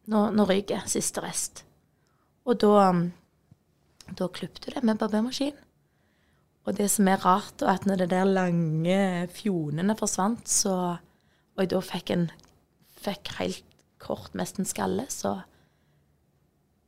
Nå, 0.10 0.24
nå 0.34 0.42
ryker 0.50 0.88
siste 0.90 1.22
rest. 1.22 1.60
Og 2.50 2.58
da, 2.58 2.90
um, 2.90 3.04
da 4.18 4.26
klipte 4.34 4.64
du 4.66 4.72
det 4.74 4.82
med 4.82 4.98
barbermaskin. 4.98 5.54
Og 6.70 6.76
det 6.78 6.86
som 6.94 7.08
er 7.10 7.24
rart, 7.26 7.64
er 7.64 7.74
at 7.74 7.88
når 7.90 8.04
det 8.04 8.12
der 8.12 8.30
lange 8.30 9.00
fjonene 9.34 9.96
forsvant, 9.98 10.46
så 10.50 10.98
Og 11.58 11.66
jeg 11.66 11.72
da 11.74 11.80
fikk 11.84 12.12
en 12.14 12.30
fikk 13.04 13.34
helt 13.36 13.66
kort, 14.00 14.32
nesten 14.38 14.64
skalle, 14.66 15.10
så 15.12 15.42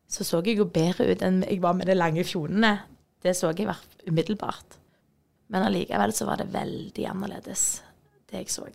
så 0.08 0.24
så 0.24 0.42
jeg 0.44 0.58
jo 0.60 0.66
bedre 0.68 1.08
ut 1.12 1.22
enn 1.24 1.42
jeg 1.44 1.62
var 1.64 1.74
med 1.74 1.88
de 1.88 1.96
lange 1.96 2.24
fjonene. 2.24 2.82
Det 3.24 3.36
så 3.36 3.52
jeg 3.56 3.76
umiddelbart. 4.08 4.78
Men 5.48 5.64
allikevel 5.64 6.14
så 6.16 6.26
var 6.28 6.40
det 6.40 6.54
veldig 6.54 7.06
annerledes, 7.08 7.82
det 8.30 8.38
jeg 8.38 8.50
så. 8.52 8.68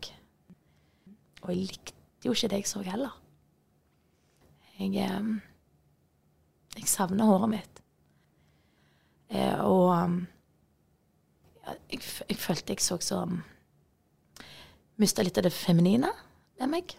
Og 1.43 1.51
jeg 1.51 1.57
likte 1.57 2.25
jo 2.25 2.33
ikke 2.33 2.49
det 2.49 2.61
jeg 2.63 2.69
så 2.69 2.83
heller. 2.85 3.13
Jeg, 4.79 4.97
eh, 4.97 5.29
jeg 6.77 6.89
savner 6.89 7.25
håret 7.25 7.53
mitt. 7.53 7.83
Eh, 9.29 9.61
og 9.61 9.93
um, 9.93 10.27
jeg, 11.67 12.01
jeg 12.29 12.39
følte 12.41 12.75
jeg 12.75 12.85
så 12.85 12.99
som 13.03 13.41
Mista 14.97 15.21
litt 15.21 15.37
av 15.37 15.45
det 15.45 15.53
feminine 15.53 16.09
ved 16.57 16.71
meg. 16.73 16.95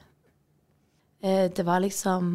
Eh, 1.25 1.47
det 1.49 1.63
var 1.65 1.81
liksom 1.81 2.27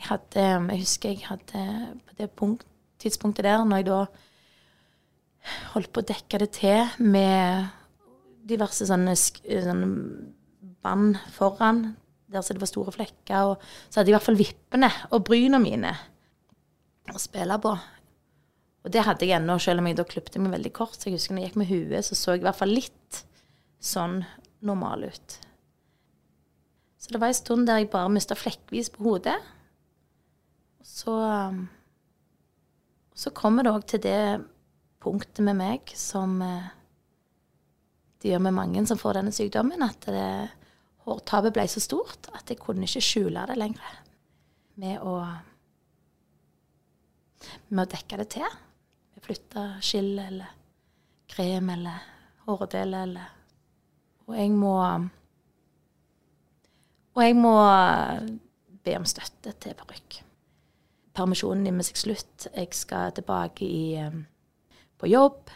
jeg 0.00 0.06
hadde 0.08 0.44
Jeg 0.72 0.80
husker 0.80 1.12
jeg 1.12 1.26
hadde 1.28 1.64
på 2.06 2.16
det 2.16 2.30
punkt, 2.32 2.64
tidspunktet 3.00 3.44
der, 3.44 3.64
når 3.64 3.82
jeg 3.82 3.88
da 3.90 3.98
holdt 5.74 5.92
på 5.92 6.00
å 6.00 6.08
dekke 6.08 6.40
det 6.40 6.50
til 6.56 7.04
med 7.04 7.68
diverse 8.48 8.86
sånne, 8.88 9.12
sånne 9.16 9.88
bånd 10.80 11.20
foran, 11.34 11.84
der 12.30 12.44
så 12.44 12.56
det 12.56 12.62
var 12.62 12.70
store 12.70 12.94
flekker, 12.94 13.52
og 13.52 13.60
så 13.88 14.00
hadde 14.00 14.08
jeg 14.08 14.14
i 14.14 14.16
hvert 14.16 14.28
fall 14.28 14.40
vippene 14.40 14.90
og 15.10 15.24
bryna 15.28 15.60
mine 15.60 15.92
å 17.12 17.20
spille 17.20 17.60
på. 17.60 17.74
Og 18.80 18.92
det 18.94 19.04
hadde 19.04 19.26
jeg 19.28 19.36
ennå, 19.36 19.58
selv 19.60 19.82
om 19.82 19.88
jeg 19.90 19.98
da 19.98 20.06
klipte 20.08 20.40
meg 20.40 20.54
veldig 20.54 20.72
kort. 20.76 20.96
Så 20.96 21.10
jeg 21.10 21.18
husker 21.18 21.36
når 21.36 21.44
jeg 21.44 21.50
gikk 21.50 21.60
med 21.60 21.70
huet, 21.70 22.06
så 22.06 22.16
så 22.16 22.34
jeg 22.34 22.42
i 22.42 22.46
hvert 22.48 22.60
fall 22.60 22.72
litt 22.72 23.22
sånn 23.80 24.22
normal 24.64 25.04
ut. 25.08 25.36
Så 27.00 27.12
det 27.12 27.20
var 27.20 27.32
en 27.32 27.36
stund 27.36 27.68
der 27.68 27.80
jeg 27.80 27.90
bare 27.92 28.12
mista 28.12 28.36
flekkvis 28.36 28.92
på 28.94 29.04
hodet. 29.08 29.36
Og 30.80 30.88
så 30.88 31.18
Så 33.20 33.30
kommer 33.36 33.62
det 33.62 33.72
òg 33.72 33.84
til 33.84 34.00
det 34.00 34.40
punktet 35.00 35.44
med 35.44 35.58
meg 35.58 35.90
som 35.92 36.40
eh, 36.40 36.70
det 38.22 38.30
gjør 38.30 38.40
med 38.46 38.54
mange 38.56 38.86
som 38.86 38.96
får 38.96 39.18
denne 39.18 39.32
sykdommen, 39.32 39.82
at 39.82 40.06
det, 40.08 40.48
hårtapet 41.04 41.52
ble 41.52 41.66
så 41.68 41.82
stort 41.84 42.30
at 42.32 42.48
jeg 42.48 42.60
kunne 42.60 42.86
ikke 42.88 43.02
skjule 43.04 43.44
det 43.50 43.58
lenger. 43.60 44.00
Med 44.80 45.04
å 45.04 45.20
med 47.70 47.86
å 47.86 47.90
dekke 47.92 48.18
det 48.20 48.28
til. 48.36 48.58
Flytte 49.24 49.64
skill 49.84 50.18
eller 50.18 50.50
krem 51.30 51.68
eller 51.70 52.00
hårdele 52.46 53.02
eller 53.06 53.28
Og 54.30 54.36
jeg 54.38 54.50
må 54.56 54.74
Og 57.14 57.22
jeg 57.24 57.36
må 57.36 57.52
be 58.84 58.94
om 58.96 59.04
støtte 59.08 59.52
til 59.60 59.74
parykk. 59.76 60.20
Permisjonen 61.16 61.64
nærmer 61.66 61.84
seg 61.84 61.98
slutt. 61.98 62.46
Jeg 62.54 62.68
skal 62.78 63.10
tilbake 63.16 63.66
i, 63.66 63.94
eh, 63.98 64.14
på 64.98 65.08
jobb. 65.10 65.50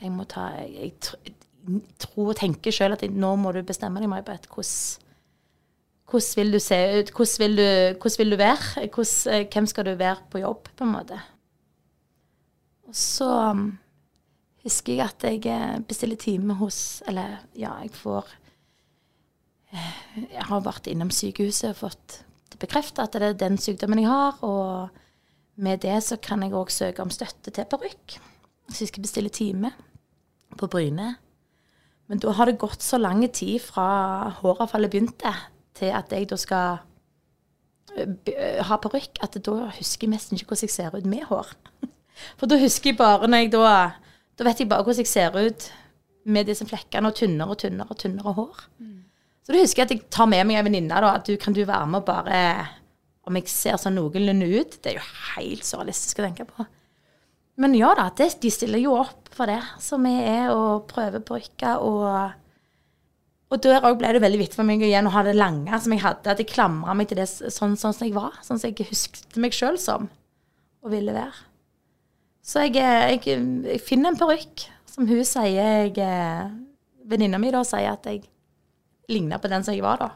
Jeg 0.00 0.10
må 0.12 0.24
ta 0.24 0.48
Jeg, 0.56 0.72
jeg 0.74 0.94
tr- 1.00 1.34
tror 1.98 2.30
og 2.32 2.36
tenker 2.36 2.72
sjøl 2.72 2.92
at 2.96 3.02
jeg, 3.02 3.10
nå 3.10 3.34
må 3.36 3.52
du 3.52 3.62
bestemme 3.62 4.00
deg, 4.00 4.08
May-Britt. 4.08 4.48
Hvordan 4.48 5.02
hvordan 6.06 6.36
vil 6.36 6.52
du 6.52 6.58
se 6.62 6.76
ut? 7.00 7.10
Hvordan 7.10 7.38
vil 7.42 7.56
du, 7.56 7.98
hvordan 8.00 8.18
vil 8.18 8.30
du 8.30 8.36
være? 8.36 8.88
Hvordan, 8.94 9.34
eh, 9.34 9.46
hvem 9.52 9.66
skal 9.66 9.84
du 9.84 9.94
være 9.98 10.16
på 10.30 10.38
jobb, 10.38 10.68
på 10.76 10.84
en 10.84 10.92
måte? 10.92 11.20
Og 12.86 12.94
så 12.94 13.28
um, 13.50 13.78
husker 14.66 14.94
jeg 14.94 15.06
at 15.06 15.26
jeg 15.26 15.42
eh, 15.50 15.78
bestiller 15.86 16.18
time 16.20 16.54
hos 16.60 17.02
Eller 17.08 17.40
ja, 17.58 17.74
jeg 17.82 17.90
får 17.94 18.30
eh, 19.72 19.98
Jeg 20.22 20.46
har 20.50 20.62
vært 20.66 20.86
innom 20.90 21.10
sykehuset 21.10 21.72
og 21.72 21.82
fått 21.86 22.20
det 22.52 22.60
bekreftet 22.62 23.02
at 23.02 23.18
det 23.18 23.26
er 23.32 23.40
den 23.40 23.58
sykdommen 23.58 23.98
jeg 24.00 24.10
har. 24.10 24.38
Og 24.46 24.88
med 25.60 25.82
det 25.82 25.98
så 26.06 26.18
kan 26.22 26.44
jeg 26.44 26.54
òg 26.54 26.70
søke 26.70 27.02
om 27.02 27.10
støtte 27.10 27.50
til 27.50 27.66
parykk. 27.68 28.18
Så 28.70 28.84
jeg 28.84 28.92
skal 28.92 29.02
bestille 29.02 29.32
time 29.34 29.72
på 30.56 30.68
Bryne. 30.70 31.16
Men 32.06 32.22
da 32.22 32.32
har 32.38 32.46
det 32.46 32.60
gått 32.62 32.84
så 32.86 33.00
lang 33.02 33.24
tid 33.34 33.58
fra 33.62 34.30
håravfallet 34.40 34.92
begynte, 34.92 35.32
til 35.76 35.90
at 35.92 36.12
jeg 36.14 36.28
da 36.30 36.38
skal 36.38 36.78
ø, 37.98 38.06
ha 38.62 38.78
parykk, 38.80 39.18
at 39.26 39.38
da 39.42 39.56
husker 39.74 40.06
jeg 40.06 40.14
nesten 40.14 40.38
ikke 40.38 40.52
hvordan 40.52 40.68
jeg 40.68 40.76
ser 40.76 40.94
ut 40.96 41.08
med 41.10 41.26
hår. 41.30 41.50
For 42.36 42.50
da 42.50 42.58
husker 42.60 42.92
jeg 42.92 42.98
bare 43.00 43.28
når 43.28 43.44
jeg 43.44 43.52
da 43.56 43.72
Da 44.36 44.44
vet 44.44 44.60
jeg 44.60 44.68
bare 44.68 44.84
hvordan 44.84 45.04
jeg 45.04 45.08
ser 45.08 45.36
ut 45.36 45.70
med 46.26 46.48
disse 46.50 46.66
flekkene 46.66 47.08
og 47.08 47.14
tynnere 47.16 47.54
og 47.54 47.58
tynnere 47.62 47.92
og 47.94 47.98
tynnere 48.00 48.32
hår. 48.36 48.56
Så 49.46 49.54
da 49.54 49.60
husker 49.62 49.82
jeg 49.82 49.86
at 49.86 49.92
jeg 49.94 50.08
tar 50.10 50.26
med 50.26 50.42
meg 50.48 50.58
en 50.58 50.66
venninne, 50.66 50.90
da, 50.90 51.12
at 51.14 51.28
du 51.28 51.36
kan 51.38 51.54
du 51.54 51.62
være 51.64 51.86
med 51.86 52.00
og 52.02 52.08
bare 52.08 52.40
Om 53.26 53.36
jeg 53.38 53.48
ser 53.50 53.78
sånn 53.78 53.96
noenlunde 53.98 54.46
ut. 54.46 54.76
Det 54.82 54.92
er 54.92 54.98
jo 54.98 55.06
helt 55.36 55.64
surrealistisk 55.66 56.20
å 56.20 56.26
tenke 56.26 56.44
på. 56.46 56.66
Men 57.56 57.74
ja 57.74 57.94
da, 57.96 58.10
det, 58.14 58.36
de 58.42 58.50
stiller 58.52 58.82
jo 58.82 58.98
opp 59.00 59.30
for 59.34 59.48
det. 59.50 59.62
Så 59.82 59.96
vi 60.02 60.12
er 60.20 60.52
og 60.52 60.86
prøver 60.90 61.24
parykker 61.24 61.80
og 61.82 62.42
Og 63.46 63.62
der 63.62 63.84
òg 63.86 64.00
ble 64.00 64.10
det 64.12 64.20
veldig 64.22 64.38
viktig 64.40 64.58
for 64.58 64.66
meg 64.66 64.82
igjen 64.82 65.06
å 65.06 65.12
ha 65.14 65.22
det 65.22 65.36
lange 65.38 65.78
som 65.78 65.92
jeg 65.94 66.02
hadde. 66.02 66.30
At 66.30 66.40
jeg 66.42 66.50
klamra 66.50 66.94
meg 66.98 67.08
til 67.08 67.20
det 67.22 67.28
sånn, 67.30 67.76
sånn 67.78 67.94
som 67.94 68.06
jeg 68.06 68.14
var. 68.14 68.34
Sånn 68.42 68.58
som 68.58 68.72
jeg 68.72 68.88
husket 68.90 69.38
meg 69.38 69.54
sjøl 69.54 69.78
som 69.78 70.08
og 70.82 70.90
ville 70.90 71.14
være. 71.14 71.46
Så 72.46 72.62
jeg, 72.62 72.76
eh, 72.78 73.16
jeg, 73.16 73.40
jeg 73.66 73.82
finner 73.82 74.12
en 74.12 74.20
parykk 74.20 74.68
som 74.86 75.08
hun 75.08 75.24
sier 75.26 75.56
jeg 75.90 75.98
eh, 75.98 76.46
Venninna 77.06 77.40
mi 77.42 77.50
da 77.54 77.64
sier 77.66 77.90
at 77.90 78.06
jeg 78.06 78.22
ligner 79.10 79.40
på 79.42 79.50
den 79.50 79.64
som 79.66 79.74
jeg 79.74 79.82
var 79.82 79.98
da. 79.98 80.08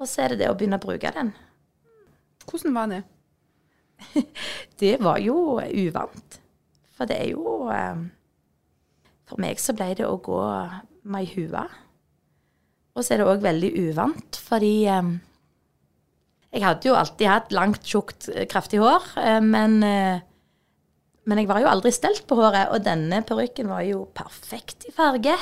Og 0.00 0.08
så 0.08 0.24
er 0.24 0.32
det 0.32 0.42
det 0.42 0.50
å 0.50 0.56
begynne 0.58 0.78
å 0.80 0.82
bruke 0.82 1.10
den. 1.14 1.32
Hvordan 2.46 2.74
var 2.74 2.90
det? 2.90 3.00
Det 4.80 4.94
var 5.02 5.18
jo 5.20 5.58
uvant. 5.60 6.38
For 6.96 7.04
det 7.10 7.18
er 7.20 7.34
jo 7.34 7.68
eh, 7.70 7.98
For 9.28 9.42
meg 9.42 9.60
så 9.60 9.74
ble 9.76 9.92
det 9.98 10.06
å 10.08 10.16
gå 10.24 10.38
meg 11.10 11.28
i 11.28 11.34
huet. 11.34 11.76
Og 12.96 13.04
så 13.04 13.14
er 13.14 13.20
det 13.20 13.28
òg 13.30 13.44
veldig 13.44 13.70
uvant, 13.90 14.38
fordi 14.42 14.72
Jeg 16.50 16.64
hadde 16.64 16.88
jo 16.88 16.96
alltid 16.98 17.28
hatt 17.30 17.52
langt, 17.54 17.84
tjukt, 17.86 18.26
kraftig 18.50 18.80
hår, 18.82 19.04
men 19.44 19.78
men 21.30 21.38
jeg 21.38 21.48
var 21.50 21.62
jo 21.62 21.70
aldri 21.70 21.92
stelt 21.94 22.24
på 22.26 22.36
håret, 22.38 22.72
og 22.74 22.82
denne 22.82 23.22
parykken 23.26 23.70
var 23.70 23.84
jo 23.86 24.02
perfekt 24.18 24.88
i 24.90 24.94
farge. 24.94 25.36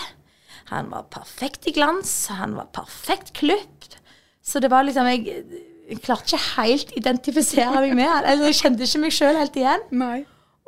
Han 0.68 0.90
var 0.92 1.08
perfekt 1.08 1.70
i 1.70 1.72
glans, 1.72 2.12
han 2.36 2.52
var 2.58 2.68
perfekt 2.76 3.32
klipt. 3.38 3.96
Så 4.44 4.60
det 4.60 4.70
var 4.72 4.84
liksom 4.84 5.08
Jeg, 5.08 5.44
jeg 5.88 6.00
klarte 6.04 6.36
ikke 6.36 6.44
helt 6.58 6.92
identifisere 6.96 7.80
meg 7.80 7.94
med 7.96 8.08
han. 8.08 8.26
Eller 8.28 8.50
jeg 8.50 8.60
kjente 8.60 8.84
ikke 8.84 9.02
meg 9.06 9.16
sjøl 9.16 9.40
helt 9.40 9.56
igjen. 9.56 9.86
Nei. 9.96 10.18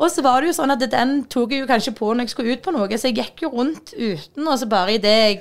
Og 0.00 0.08
så 0.08 0.24
var 0.24 0.40
det 0.40 0.50
jo 0.50 0.56
sånn 0.56 0.72
at 0.72 0.84
den 0.92 1.18
tok 1.28 1.52
jeg 1.52 1.62
jo 1.62 1.68
kanskje 1.68 1.92
på 1.96 2.08
når 2.14 2.24
jeg 2.24 2.32
skulle 2.32 2.56
ut 2.56 2.62
på 2.64 2.72
noe, 2.72 2.88
så 2.96 3.10
jeg 3.10 3.18
gikk 3.20 3.42
jo 3.44 3.50
rundt 3.52 3.92
uten, 3.92 4.46
og 4.46 4.54
så 4.56 4.68
bare 4.70 4.94
idet 4.96 5.16
jeg 5.18 5.40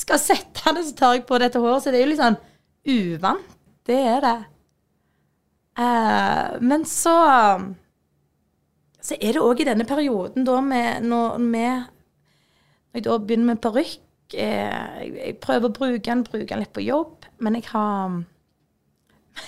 skal 0.00 0.18
sette 0.18 0.74
det, 0.74 0.82
så 0.88 0.96
tar 0.98 1.14
jeg 1.14 1.28
på 1.28 1.38
dette 1.38 1.62
håret. 1.62 1.84
Så 1.84 1.92
det 1.92 2.00
er 2.00 2.08
jo 2.08 2.10
litt 2.10 2.22
sånn 2.22 2.40
uvant. 2.90 3.58
Det 3.86 4.00
er 4.10 4.24
det. 4.24 4.38
Uh, 5.78 6.58
men 6.66 6.82
så 6.88 7.14
Så 9.10 9.16
er 9.18 9.34
det 9.34 9.42
òg 9.42 9.58
i 9.58 9.66
denne 9.66 9.86
perioden 9.88 10.46
da 10.46 10.60
med 10.62 11.02
når 11.10 11.38
med, 11.42 11.88
Når 12.90 13.00
jeg 13.00 13.04
da 13.06 13.16
begynner 13.18 13.48
med 13.48 13.62
parykk 13.62 14.34
eh, 14.38 15.00
jeg, 15.08 15.38
prøver 15.42 15.66
å 15.66 15.74
bruke 15.74 16.06
den, 16.06 16.22
bruke 16.26 16.46
den 16.46 16.62
litt 16.62 16.74
på 16.74 16.84
jobb, 16.84 17.26
men 17.42 17.58
jeg 17.58 17.66
har 17.72 18.20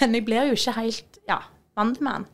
Men 0.01 0.15
jeg 0.17 0.25
blir 0.27 0.49
jo 0.51 0.57
ikke 0.59 0.75
helt 0.81 1.19
ja, 1.29 1.39
vant 1.79 2.01
med 2.01 2.13
den. 2.13 2.25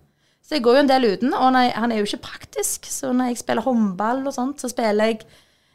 Så 0.40 0.56
jeg 0.56 0.64
går 0.64 0.78
jo 0.78 0.82
en 0.85 0.88
del 0.88 1.06
uten, 1.12 1.35
og 1.37 1.56
jeg, 1.58 1.73
han 1.76 1.92
er 1.92 1.99
jo 1.99 2.06
ikke 2.06 2.25
praktisk. 2.25 2.87
Så 2.88 3.11
når 3.12 3.32
jeg 3.32 3.40
spiller 3.42 3.66
håndball 3.66 4.23
og 4.28 4.32
sånt, 4.32 4.62
så 4.62 4.70
spiller 4.73 5.12
jeg 5.12 5.26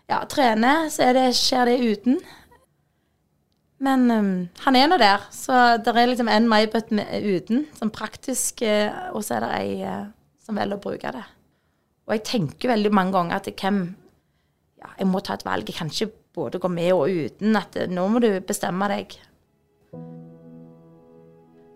Ja, 0.09 0.23
trener, 0.29 0.89
så 0.89 1.11
det, 1.15 1.27
skjer 1.37 1.69
det 1.69 1.75
uten. 1.83 2.17
Men 3.83 4.09
um, 4.11 4.33
han 4.65 4.75
er 4.79 4.89
nå 4.89 4.97
der, 5.01 5.27
så 5.31 5.77
det 5.83 5.93
er 5.93 6.09
liksom 6.09 6.31
en 6.31 6.49
MyBut 6.49 6.91
uten, 6.93 7.65
sånn 7.77 7.91
praktisk, 7.93 8.63
uh, 8.63 9.11
og 9.15 9.23
så 9.23 9.37
er 9.37 9.45
det 9.45 9.53
ei 9.59 9.71
uh, 9.83 10.03
som 10.43 10.59
velger 10.59 10.79
å 10.79 10.83
bruke 10.83 11.13
det. 11.15 11.23
Og 12.07 12.15
jeg 12.17 12.25
tenker 12.27 12.73
veldig 12.73 12.91
mange 12.93 13.15
ganger 13.15 13.39
at 13.39 13.51
hvem 13.51 13.83
Ja, 14.83 14.89
jeg 14.99 15.07
må 15.07 15.21
ta 15.23 15.37
et 15.37 15.45
valg. 15.47 15.69
Jeg 15.69 15.77
kan 15.77 15.87
ikke 15.87 16.11
både 16.35 16.59
gå 16.59 16.67
med 16.67 16.91
og 16.91 17.07
uten. 17.07 17.55
At 17.55 17.77
nå 17.87 18.07
må 18.11 18.19
du 18.19 18.27
bestemme 18.43 18.89
deg. 18.91 19.15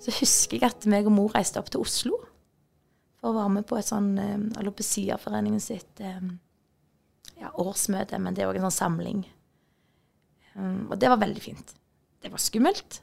Så 0.04 0.14
husker 0.20 0.60
jeg 0.60 0.68
at 0.68 0.88
meg 0.90 1.08
og 1.08 1.16
mor 1.16 1.32
reiste 1.36 1.62
opp 1.62 1.72
til 1.72 1.84
Oslo 1.86 2.20
for 3.18 3.32
å 3.32 3.38
være 3.40 3.54
med 3.56 3.66
på 3.68 3.80
et 3.80 3.88
sånn 3.88 4.12
um, 4.20 4.44
Alopecia-foreningen 4.62 5.62
sitt 5.64 6.02
um, 6.06 6.36
ja, 7.40 7.50
årsmøte, 7.58 8.20
men 8.22 8.38
det 8.38 8.44
er 8.44 8.52
òg 8.52 8.60
en 8.60 8.68
sånn 8.68 8.76
samling. 8.76 9.24
Um, 10.54 10.86
og 10.92 11.00
det 11.02 11.10
var 11.10 11.22
veldig 11.24 11.42
fint. 11.42 11.74
Det 12.22 12.30
var 12.34 12.44
skummelt, 12.44 13.00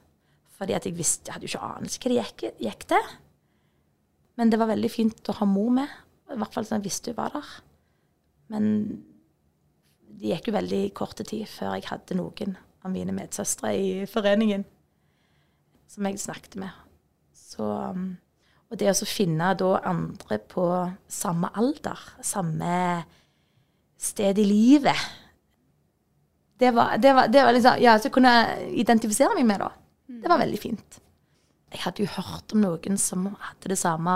fordi 0.54 0.76
jeg 0.76 0.94
visste, 0.94 1.28
jeg 1.28 1.36
hadde 1.36 1.48
jo 1.48 1.52
ikke 1.52 1.72
anelse 1.72 2.00
hva 2.00 2.12
det 2.12 2.20
gikk, 2.20 2.46
gikk 2.62 2.86
til. 2.94 3.10
Men 4.38 4.50
det 4.50 4.62
var 4.62 4.70
veldig 4.70 4.90
fint 4.90 5.30
å 5.30 5.36
ha 5.40 5.48
mor 5.50 5.74
med, 5.80 5.98
i 6.32 6.38
hvert 6.40 6.54
fall 6.54 6.66
sånn 6.66 6.80
jeg 6.80 6.88
visste 6.88 7.12
hun 7.12 7.18
var 7.18 7.34
der. 7.36 7.50
Men 8.52 8.68
det 10.14 10.30
gikk 10.30 10.48
jo 10.48 10.56
veldig 10.56 10.82
kort 10.96 11.20
tid 11.20 11.46
før 11.50 11.76
jeg 11.76 11.88
hadde 11.90 12.18
noen 12.18 12.56
av 12.84 12.92
mine 12.92 13.14
medsøstre 13.16 13.72
i 13.76 13.88
foreningen 14.10 14.64
som 15.90 16.06
jeg 16.08 16.20
snakket 16.22 16.58
med. 16.60 16.72
Så, 17.34 17.64
um, 17.64 18.14
og 18.70 18.78
det 18.80 18.90
å 18.92 19.08
finne 19.08 19.52
andre 19.54 20.38
på 20.50 20.64
samme 21.10 21.50
alder, 21.54 22.00
samme 22.24 23.04
sted 24.00 24.40
i 24.40 24.46
livet 24.46 25.04
det 26.58 26.70
var, 26.70 26.96
det 27.02 27.12
var, 27.12 27.28
det 27.28 27.42
var 27.42 27.52
liksom, 27.52 27.80
ja, 27.82 27.96
Så 27.98 28.10
kunne 28.14 28.30
jeg 28.30 28.68
identifisere 28.84 29.34
meg 29.34 29.46
med 29.48 29.58
da. 29.64 29.70
Det 30.06 30.30
var 30.30 30.38
veldig 30.38 30.60
fint. 30.60 31.00
Jeg 31.74 31.82
hadde 31.82 32.04
jo 32.04 32.12
hørt 32.14 32.54
om 32.54 32.62
noen 32.62 32.98
som 33.00 33.26
hadde 33.26 33.72
det 33.72 33.78
samme. 33.80 34.14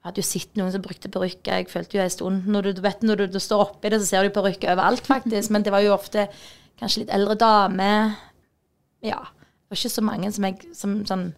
Jeg 0.00 0.08
hadde 0.08 0.22
jo 0.22 0.28
sett 0.30 0.54
noen 0.56 0.72
som 0.72 0.80
brukte 0.80 1.10
parykker. 1.12 1.58
Jeg 1.60 1.68
følte 1.68 1.98
jo 1.98 2.04
en 2.04 2.12
stund 2.12 2.46
når 2.48 2.70
du, 2.70 2.80
vet, 2.80 3.02
når 3.04 3.20
du, 3.20 3.24
du 3.34 3.40
står 3.42 3.66
oppi 3.66 3.90
det, 3.92 3.98
så 4.00 4.08
ser 4.08 4.24
du 4.24 4.32
parykker 4.32 4.72
overalt, 4.72 5.04
faktisk. 5.04 5.52
Men 5.52 5.66
det 5.66 5.74
var 5.74 5.84
jo 5.84 5.92
ofte 5.92 6.24
kanskje 6.80 7.02
litt 7.02 7.12
eldre 7.12 7.36
dame. 7.36 7.90
Ja. 9.04 9.20
Det 9.20 9.74
var 9.74 9.80
ikke 9.82 9.92
så 9.92 10.04
mange 10.06 10.32
som 10.32 10.46
jeg 10.48 10.72
som 10.76 10.96
sånn 11.08 11.30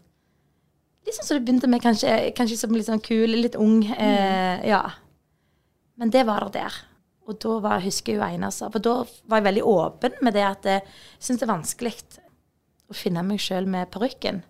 Litt 1.03 1.17
sånn 1.17 1.27
som 1.27 1.35
det 1.41 1.43
begynte 1.43 1.67
med, 1.67 1.83
kanskje, 1.83 2.13
kanskje 2.39 2.57
som 2.61 2.77
litt 2.77 2.87
sånn 2.87 3.01
kul, 3.03 3.33
litt 3.35 3.57
ung. 3.59 3.81
Eh, 3.91 4.61
ja. 4.71 4.85
Men 5.99 6.13
det 6.15 6.23
var 6.29 6.47
det 6.47 6.61
der. 6.61 6.77
Og 7.27 7.41
da 7.43 7.57
var, 7.65 7.83
husker 7.83 8.15
jeg 8.15 8.23
Einar 8.23 8.53
sa 8.55 8.69
For 8.71 8.83
da 8.83 9.01
var 9.31 9.41
jeg 9.41 9.49
veldig 9.49 9.65
åpen 9.67 10.15
med 10.23 10.35
det 10.39 10.45
at 10.47 10.69
jeg 10.71 10.85
syns 11.19 11.43
det 11.43 11.49
er 11.49 11.53
vanskelig 11.53 11.93
å 12.91 12.95
finne 12.95 13.25
meg 13.27 13.43
sjøl 13.43 13.67
med 13.71 13.91
parykken. 13.91 14.43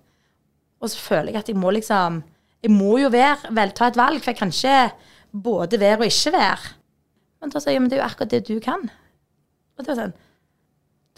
Og 0.83 0.93
så 0.93 1.01
føler 1.01 1.33
jeg 1.33 1.41
at 1.41 1.51
jeg 1.53 1.61
må 1.63 1.73
liksom 1.73 2.21
Jeg 2.63 2.71
må 2.71 2.97
jo 3.01 3.11
være, 3.11 3.51
vel 3.57 3.73
ta 3.75 3.89
et 3.91 3.99
valg, 3.99 4.23
for 4.23 4.31
jeg 4.31 4.39
kan 4.39 4.53
ikke 4.55 4.77
både 5.45 5.81
være 5.81 5.99
og 5.99 6.07
ikke 6.07 6.33
være. 6.37 6.75
Men 7.43 7.51
da 7.51 7.61
sa 7.61 7.71
jeg 7.73 7.81
ja, 7.81 7.83
men 7.83 7.91
det 7.91 7.99
er 7.99 8.03
jo 8.05 8.09
akkurat 8.09 8.31
det 8.31 8.45
du 8.47 8.61
kan. 8.63 8.85
Og 9.77 9.83
det 9.83 9.91
var 9.91 10.03
sånn 10.05 10.19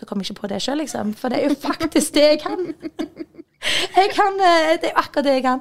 Da 0.00 0.06
kom 0.08 0.22
jeg 0.22 0.30
ikke 0.30 0.40
på 0.40 0.48
det 0.50 0.60
sjøl, 0.64 0.80
liksom. 0.80 1.12
For 1.18 1.30
det 1.30 1.38
er 1.38 1.52
jo 1.52 1.58
faktisk 1.60 2.16
det 2.16 2.24
jeg 2.24 2.40
kan. 2.42 2.64
Jeg 3.94 4.10
kan 4.12 4.34
eh, 4.44 4.74
Det 4.76 4.90
er 4.90 4.92
jo 4.92 5.00
akkurat 5.00 5.24
det 5.24 5.34
jeg 5.38 5.42
kan. 5.46 5.60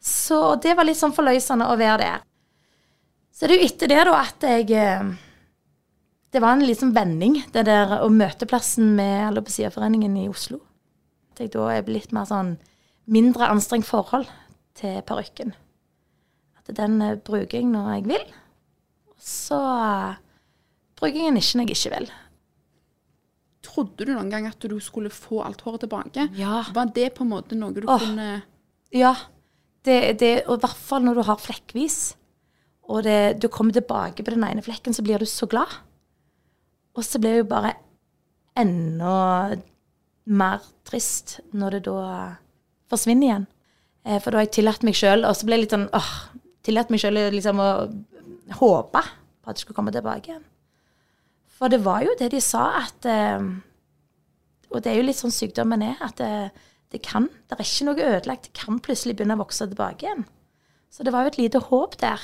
Så 0.00 0.36
det 0.64 0.72
var 0.78 0.86
litt 0.88 0.96
sånn 0.96 1.12
forløsende 1.12 1.66
å 1.68 1.74
være 1.76 1.98
der. 2.00 2.22
Så 3.36 3.44
det 3.44 3.52
er 3.56 3.60
jo 3.60 3.66
etter 3.68 3.90
det, 3.92 3.98
da, 4.08 4.14
at 4.22 4.46
jeg 4.48 4.70
eh, 4.72 5.10
Det 6.32 6.40
var 6.40 6.56
en 6.56 6.64
liksom 6.64 6.94
vending, 6.96 7.36
det 7.52 7.66
der 7.68 7.98
å 8.00 8.08
møteplassen 8.08 8.94
med 8.96 9.26
Alopecia-foreningen 9.26 10.16
i 10.22 10.28
Oslo. 10.30 10.62
At 11.34 11.44
jeg 11.44 11.52
da 11.52 11.68
er 11.74 11.84
blitt 11.84 12.14
mer 12.16 12.24
sånn 12.30 12.54
mindre 13.04 13.50
anstrengt 13.52 13.88
forhold 13.88 14.28
til 14.78 15.00
parykken. 15.06 15.54
At 16.58 16.70
den 16.76 17.00
eh, 17.02 17.18
bruker 17.18 17.60
jeg 17.60 17.68
når 17.68 17.92
jeg 17.96 18.06
vil. 18.12 18.24
Og 19.10 19.22
så 19.22 19.58
eh, 19.58 20.18
bruker 20.98 21.20
jeg 21.20 21.32
den 21.32 21.40
ikke 21.40 21.60
når 21.60 21.68
jeg 21.68 21.78
ikke 21.78 21.94
vil. 21.96 22.10
Trodde 23.68 24.06
du 24.06 24.12
noen 24.14 24.30
gang 24.32 24.46
at 24.48 24.62
du 24.70 24.78
skulle 24.82 25.10
få 25.12 25.42
alt 25.44 25.64
håret 25.66 25.84
tilbake? 25.84 26.28
Ja. 26.38 26.62
Var 26.74 26.94
det 26.94 27.10
på 27.16 27.26
en 27.26 27.32
måte 27.34 27.58
noe 27.58 27.74
du 27.74 27.84
Åh. 27.86 28.06
kunne 28.06 28.30
Ja. 28.94 29.16
Det, 29.84 30.18
det, 30.20 30.32
og 30.50 30.58
i 30.58 30.62
hvert 30.64 30.80
fall 30.84 31.04
når 31.06 31.16
du 31.16 31.22
har 31.24 31.38
flekkvis, 31.40 31.98
og 32.88 33.04
det, 33.06 33.38
du 33.40 33.46
kommer 33.52 33.72
tilbake 33.72 34.24
på 34.24 34.32
den 34.34 34.44
ene 34.44 34.64
flekken, 34.64 34.92
så 34.96 35.04
blir 35.04 35.20
du 35.22 35.28
så 35.28 35.46
glad. 35.48 35.70
Og 36.96 37.04
så 37.06 37.20
blir 37.20 37.36
det 37.36 37.44
jo 37.44 37.50
bare 37.52 37.76
enda 38.58 39.54
mer 40.28 40.64
trist 40.88 41.38
når 41.56 41.78
det 41.78 41.82
da 41.86 42.00
forsvinner 42.90 43.28
igjen. 43.28 43.46
Eh, 44.06 44.18
for 44.22 44.30
da 44.30 44.40
har 44.40 44.46
jeg 44.46 44.56
tillatt 44.58 44.84
meg 44.86 44.96
sjøl, 44.98 45.24
og 45.26 45.36
så 45.36 45.48
ble 45.48 45.58
jeg 45.58 45.66
litt 45.66 45.74
sånn 45.74 45.88
åh, 45.96 46.12
tillatt 46.66 46.92
meg 46.92 47.02
sjøl 47.02 47.18
liksom 47.34 47.62
å 47.62 47.70
håpe 48.60 49.02
på 49.02 49.50
at 49.50 49.56
jeg 49.56 49.64
skulle 49.64 49.78
komme 49.80 49.94
tilbake 49.94 50.32
igjen. 50.32 50.46
For 51.58 51.72
det 51.72 51.80
var 51.82 52.04
jo 52.06 52.14
det 52.18 52.30
de 52.34 52.40
sa, 52.44 52.68
at 52.84 53.08
eh, 53.08 53.42
Og 54.68 54.82
det 54.84 54.90
er 54.92 54.98
jo 54.98 55.06
litt 55.08 55.16
sånn 55.16 55.32
sykdommen 55.32 55.82
er, 55.82 55.96
at 56.04 56.20
det, 56.20 56.50
det 56.92 57.00
kan 57.02 57.30
Det 57.48 57.56
er 57.56 57.64
ikke 57.64 57.86
noe 57.88 58.08
ødelagt. 58.10 58.50
Det 58.50 58.58
kan 58.60 58.80
plutselig 58.84 59.16
begynne 59.16 59.38
å 59.38 59.40
vokse 59.40 59.66
tilbake 59.66 60.04
igjen. 60.06 60.26
Så 60.92 61.04
det 61.04 61.12
var 61.14 61.24
jo 61.24 61.32
et 61.32 61.38
lite 61.40 61.62
håp 61.64 61.96
der. 62.00 62.20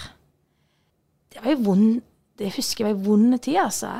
Det 1.33 1.41
var 1.43 1.55
jo 1.55 1.65
vond 1.65 2.03
Det 2.39 2.53
husker 2.57 2.85
jeg 2.85 2.93
var 2.93 2.99
en 3.01 3.07
vond 3.07 3.39
tid, 3.41 3.59
altså. 3.63 3.91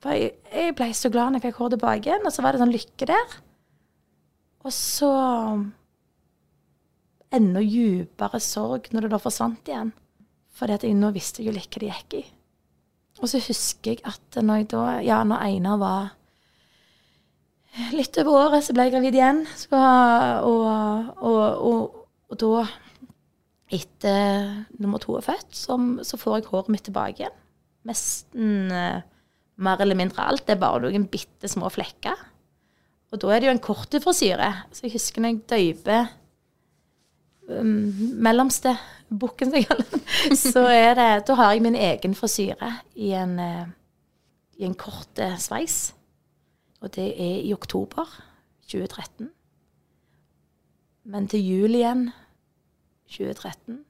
For 0.00 0.16
jeg, 0.16 0.32
jeg 0.52 0.74
ble 0.76 0.88
så 0.96 1.10
glad 1.12 1.32
når 1.32 1.40
jeg 1.40 1.46
fikk 1.48 1.60
hår 1.60 1.70
tilbake 1.74 2.08
igjen, 2.08 2.26
og 2.28 2.32
så 2.32 2.44
var 2.44 2.52
det 2.52 2.60
sånn 2.62 2.74
lykke 2.74 3.08
der. 3.08 3.36
Og 4.64 4.72
så 4.76 5.10
enda 7.34 7.62
dypere 7.62 8.40
sorg 8.42 8.90
når 8.92 9.06
det 9.06 9.12
da 9.14 9.22
forsvant 9.22 9.70
igjen. 9.70 9.92
Jeg 10.60 10.96
nå 10.98 11.08
visste 11.14 11.40
jeg 11.40 11.48
jo 11.48 11.56
litt 11.56 11.72
hva 11.72 11.80
det 11.80 11.90
gikk 11.94 12.16
i. 12.18 12.24
Og 13.20 13.30
så 13.30 13.40
husker 13.42 13.94
jeg 13.94 14.02
at 14.08 14.40
når 14.44 14.62
jeg 14.62 14.70
da 14.72 14.82
Ja, 15.04 15.22
når 15.24 15.44
Einar 15.46 15.80
var 15.80 16.10
litt 17.94 18.18
over 18.20 18.48
året, 18.48 18.66
så 18.66 18.74
ble 18.74 18.88
jeg 18.88 18.94
gravid 18.96 19.16
igjen. 19.16 19.44
Så, 19.56 19.78
og, 19.78 20.64
og, 21.22 21.42
og, 21.70 22.00
og 22.30 22.40
da, 22.42 22.64
etter 23.70 24.50
nummer 24.82 25.02
to 25.02 25.16
er 25.18 25.26
født, 25.26 25.54
så, 25.54 25.78
så 26.06 26.18
får 26.20 26.40
jeg 26.40 26.50
håret 26.50 26.72
mitt 26.74 26.84
tilbake 26.88 27.22
igjen. 27.24 27.36
Nesten 27.88 28.74
eh, 28.74 29.00
mer 29.64 29.80
eller 29.80 29.96
mindre 29.96 30.26
alt. 30.26 30.44
Det 30.48 30.56
er 30.56 30.62
bare 30.64 30.82
noen 30.84 31.06
bitte 31.12 31.48
små 31.48 31.70
flekker. 31.72 32.26
Og 33.10 33.22
da 33.22 33.30
er 33.32 33.40
det 33.40 33.48
jo 33.48 33.54
en 33.54 33.64
kort 33.64 33.94
frisyre. 34.02 34.50
Så 34.74 34.86
jeg 34.86 34.96
husker 34.98 35.22
når 35.22 35.32
jeg 35.34 35.46
døyper 35.54 36.10
um, 37.50 37.90
mellomste 38.22 38.74
bukken, 39.10 39.54
så 40.36 40.66
er 40.68 40.94
det 40.98 41.26
Da 41.28 41.36
har 41.38 41.52
jeg 41.52 41.62
min 41.62 41.76
egen 41.78 42.14
frisyre 42.14 42.72
i 42.94 43.12
en, 43.18 43.38
eh, 43.38 43.66
i 44.58 44.64
en 44.68 44.74
kort 44.74 45.18
eh, 45.18 45.36
sveis. 45.38 45.94
Og 46.80 46.94
det 46.94 47.10
er 47.12 47.42
i 47.44 47.52
oktober 47.52 48.08
2013. 48.68 49.30
Men 51.04 51.28
til 51.28 51.44
jul 51.44 51.74
igjen 51.74 52.10
2013 53.10 53.84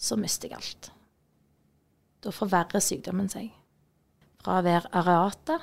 så 0.00 0.16
mister 0.16 0.48
jeg 0.48 0.56
alt. 0.56 0.92
Da 2.24 2.32
forverrer 2.32 2.80
sykdommen 2.80 3.28
seg. 3.28 3.50
Fra 4.40 4.60
å 4.60 4.64
være 4.64 4.88
areata 4.96 5.58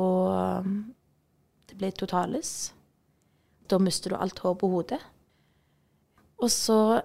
og 0.00 0.62
um, 0.64 0.76
det 1.68 1.76
blir 1.76 1.92
totalis. 1.96 2.72
Da 3.68 3.78
mister 3.78 4.12
du 4.12 4.16
alt 4.16 4.40
hår 4.44 4.54
på 4.60 4.70
hodet. 4.72 5.00
Og 6.42 6.50
så 6.50 7.00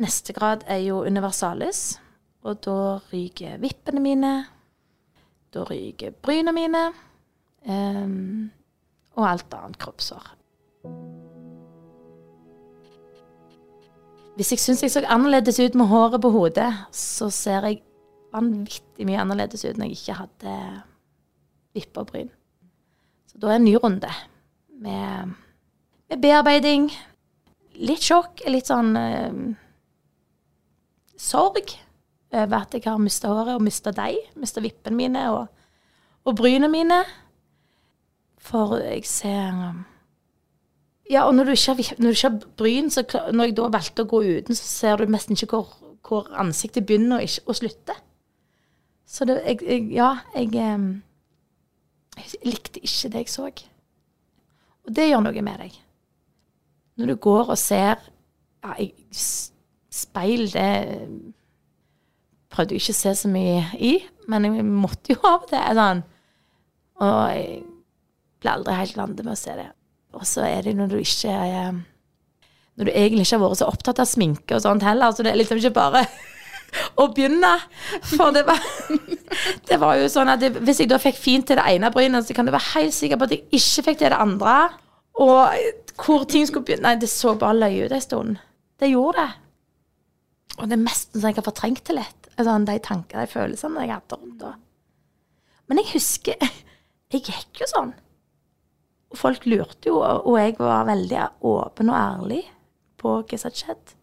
neste 0.00 0.34
grad 0.34 0.64
er 0.66 0.82
jo 0.82 1.04
universalis, 1.06 2.00
og 2.42 2.62
da 2.64 2.98
ryker 3.12 3.60
vippene 3.62 4.02
mine. 4.02 4.32
Da 5.54 5.64
ryker 5.68 6.10
bryna 6.10 6.54
mine. 6.56 6.88
Um, 7.68 8.50
og 9.18 9.26
alt 9.28 9.54
annet 9.54 9.78
kroppshår. 9.78 10.30
Hvis 14.38 14.52
jeg 14.54 14.62
syns 14.62 14.82
jeg 14.82 14.92
så 14.94 15.02
annerledes 15.04 15.60
ut 15.60 15.74
med 15.76 15.90
håret 15.90 16.22
på 16.22 16.30
hodet, 16.32 16.70
så 16.96 17.28
ser 17.30 17.66
jeg 17.68 17.82
vanvittig 18.32 19.04
mye 19.06 19.20
annerledes 19.20 19.66
ut 19.66 19.76
når 19.76 19.90
jeg 19.90 19.98
ikke 19.98 20.18
hadde 20.22 20.56
vipper 21.76 22.06
og 22.06 22.06
bryn. 22.06 22.30
Så 23.28 23.38
da 23.42 23.50
er 23.50 23.60
en 23.60 23.66
ny 23.68 23.74
runde 23.82 24.08
med, 24.80 25.34
med 26.08 26.22
bearbeiding. 26.22 26.88
Litt 27.78 28.02
sjokk, 28.04 28.42
litt 28.50 28.68
sånn 28.68 28.96
eh, 28.98 29.36
sorg 31.20 31.76
over 32.30 32.56
at 32.62 32.74
jeg 32.74 32.86
har 32.86 33.00
mista 33.02 33.30
håret 33.30 33.56
og 33.58 33.64
mista 33.64 33.92
deg. 33.94 34.18
Mista 34.38 34.62
vippene 34.62 34.96
mine 34.96 35.24
og, 35.34 35.48
og 36.26 36.36
brynene 36.38 36.70
mine. 36.70 37.00
For 38.40 38.78
jeg 38.80 39.04
ser 39.08 39.50
um, 39.52 39.84
Ja, 41.10 41.26
og 41.26 41.34
når 41.34 41.50
du 41.50 41.50
ikke 41.56 41.74
har, 41.74 41.96
når 41.98 42.06
du 42.06 42.16
ikke 42.16 42.28
har 42.28 42.52
bryn, 42.56 42.90
så 42.90 43.02
når 43.32 43.50
jeg 43.50 43.56
da 43.58 43.66
valgte 43.74 44.04
å 44.06 44.10
gå 44.10 44.22
uten, 44.22 44.54
så 44.54 44.68
ser 44.70 45.00
du 45.00 45.10
nesten 45.10 45.34
ikke 45.34 45.50
hvor, 45.50 45.72
hvor 46.06 46.30
ansiktet 46.38 46.86
begynner 46.86 47.18
og, 47.18 47.26
ikke, 47.26 47.42
og 47.50 47.58
slutter. 47.58 47.98
Så 49.10 49.26
det, 49.26 49.40
jeg, 49.42 49.58
jeg, 49.66 49.88
ja, 49.96 50.12
jeg, 50.36 50.54
jeg 52.14 52.46
likte 52.46 52.78
ikke 52.78 53.10
det 53.10 53.24
jeg 53.24 53.32
så. 53.32 53.50
Og 54.86 54.94
det 54.94 55.08
gjør 55.10 55.26
noe 55.26 55.42
med 55.42 55.64
deg. 55.64 55.80
Når 57.00 57.14
du 57.14 57.16
går 57.22 57.52
og 57.54 57.58
ser 57.58 58.00
ja, 58.60 58.74
Speil, 59.90 60.46
det 60.52 60.70
prøvde 62.50 62.76
jeg 62.76 62.82
ikke 62.82 62.94
å 62.94 62.98
se 63.00 63.12
så 63.22 63.30
mye 63.30 63.62
i, 63.82 63.92
men 64.30 64.46
jeg 64.46 64.66
måtte 64.66 65.14
jo 65.14 65.20
av 65.26 65.46
det. 65.50 65.62
Sånn. 65.78 66.02
Og 67.00 67.20
jeg 67.34 67.60
ble 68.42 68.52
aldri 68.54 68.76
helt 68.78 68.98
vant 68.98 69.22
med 69.22 69.32
å 69.34 69.38
se 69.38 69.54
det. 69.58 69.70
Og 70.16 70.26
så 70.26 70.44
er 70.46 70.66
det 70.66 70.74
når 70.78 70.90
du 70.90 70.98
ikke 70.98 71.30
er 71.30 71.72
Når 72.78 72.88
du 72.88 72.90
egentlig 72.90 73.26
ikke 73.26 73.36
har 73.36 73.42
vært 73.44 73.60
så 73.60 73.68
opptatt 73.68 74.00
av 74.00 74.08
sminke 74.08 74.56
og 74.56 74.62
sånt 74.64 74.84
heller, 74.86 75.12
så 75.12 75.22
det 75.22 75.34
er 75.34 75.38
liksom 75.38 75.58
ikke 75.60 75.74
bare 75.76 76.04
å 77.02 77.08
begynne. 77.12 77.50
For 78.14 78.32
det 78.32 78.46
var, 78.48 78.62
det 79.68 79.78
var 79.82 79.98
jo 80.00 80.06
sånn 80.08 80.30
at 80.32 80.40
det, 80.40 80.54
hvis 80.64 80.80
jeg 80.80 80.90
da 80.90 81.00
fikk 81.02 81.18
fint 81.20 81.50
til 81.50 81.60
det 81.60 81.66
ene 81.74 81.90
brynet, 81.92 82.24
så 82.24 82.36
kan 82.36 82.48
du 82.48 82.54
være 82.54 82.72
helt 82.78 82.96
sikker 82.96 83.20
på 83.20 83.28
at 83.28 83.34
jeg 83.36 83.44
ikke 83.58 83.84
fikk 83.90 84.00
til 84.00 84.14
det 84.14 84.22
andre. 84.22 84.54
Og 85.20 86.00
hvor 86.00 86.24
ting 86.24 86.46
skulle 86.48 86.64
begynne 86.64 86.88
Nei, 86.88 86.96
det 87.00 87.10
så 87.12 87.34
bare 87.38 87.58
løye 87.58 87.86
ut 87.86 87.92
en 87.92 88.04
stund. 88.04 88.40
Det 88.80 88.88
gjorde 88.88 89.20
det. 89.20 89.30
Og 90.58 90.68
det 90.68 90.76
er 90.76 90.82
mest 90.82 91.14
så 91.14 91.28
jeg 91.28 91.38
har 91.38 91.46
fortrengt 91.46 91.84
det 91.88 91.96
litt. 91.98 92.28
Altså, 92.36 92.56
de 92.64 92.76
tankene, 92.84 93.24
de 93.24 93.32
følelsene 93.32 93.84
jeg 93.84 93.92
hadde 93.96 94.16
rundt 94.20 94.42
det. 94.44 94.54
Men 95.68 95.82
jeg 95.82 95.92
husker 95.94 96.40
Jeg 97.10 97.24
gikk 97.26 97.58
jo 97.58 97.66
sånn. 97.66 97.88
Og 99.10 99.18
folk 99.18 99.46
lurte 99.50 99.90
jo, 99.90 99.96
og 99.98 100.36
jeg 100.38 100.54
var 100.60 100.84
veldig 100.86 101.24
åpen 101.50 101.88
og 101.90 101.96
ærlig 101.98 102.44
på 103.00 103.16
hva 103.18 103.38
som 103.40 103.48
hadde 103.48 103.58
skjedd. 103.58 103.94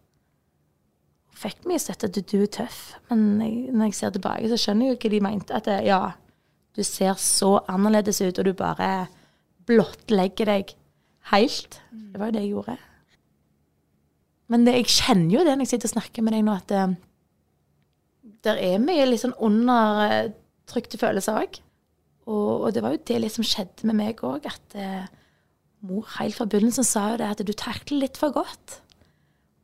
Fikk 1.38 1.62
mye 1.70 1.80
støtte 1.80 2.10
at 2.10 2.18
du 2.18 2.34
er 2.42 2.50
tøff, 2.52 2.82
men 3.08 3.22
jeg, 3.40 3.54
når 3.72 3.88
jeg 3.88 3.96
ser 3.96 4.12
tilbake, 4.12 4.50
så 4.50 4.58
skjønner 4.60 4.90
jeg 4.90 4.92
jo 4.92 4.98
hva 5.00 5.12
de 5.14 5.22
mente. 5.24 5.56
At 5.56 5.70
det, 5.70 5.78
ja, 5.86 6.00
du 6.76 6.82
ser 6.84 7.16
så 7.22 7.54
annerledes 7.64 8.20
ut, 8.20 8.42
og 8.42 8.44
du 8.44 8.52
bare 8.58 8.90
blottlegger 9.70 10.52
deg 10.52 10.76
helt. 11.32 11.80
Det 12.12 12.20
var 12.20 12.30
jo 12.30 12.36
det 12.36 12.44
jeg 12.44 12.54
gjorde. 12.54 12.78
Men 14.48 14.64
det, 14.64 14.74
jeg 14.78 14.92
kjenner 14.96 15.34
jo 15.34 15.44
det 15.44 15.54
når 15.54 15.66
jeg 15.66 15.74
sitter 15.74 15.90
og 15.90 15.94
snakker 15.98 16.24
med 16.24 16.36
deg 16.36 16.44
nå, 16.46 16.56
at 16.56 16.72
det, 16.72 16.84
der 18.46 18.60
er 18.62 18.82
mye 18.82 19.06
litt 19.08 19.22
sånn 19.24 19.36
undertrykte 19.44 21.00
følelser 21.00 21.40
òg. 21.42 21.60
Og, 22.28 22.50
og 22.66 22.74
det 22.76 22.84
var 22.84 22.94
jo 22.94 23.04
det 23.08 23.32
som 23.32 23.46
skjedde 23.46 23.88
med 23.88 23.98
meg 23.98 24.22
òg, 24.24 24.48
at 24.48 24.76
eh, 24.76 25.06
mor 25.88 26.08
helt 26.18 26.36
fra 26.36 26.48
begynnelsen 26.48 26.86
sa 26.86 27.12
jo 27.12 27.20
det 27.20 27.30
at 27.32 27.44
du 27.46 27.54
takler 27.56 28.04
litt 28.04 28.18
for 28.20 28.34
godt. 28.34 28.80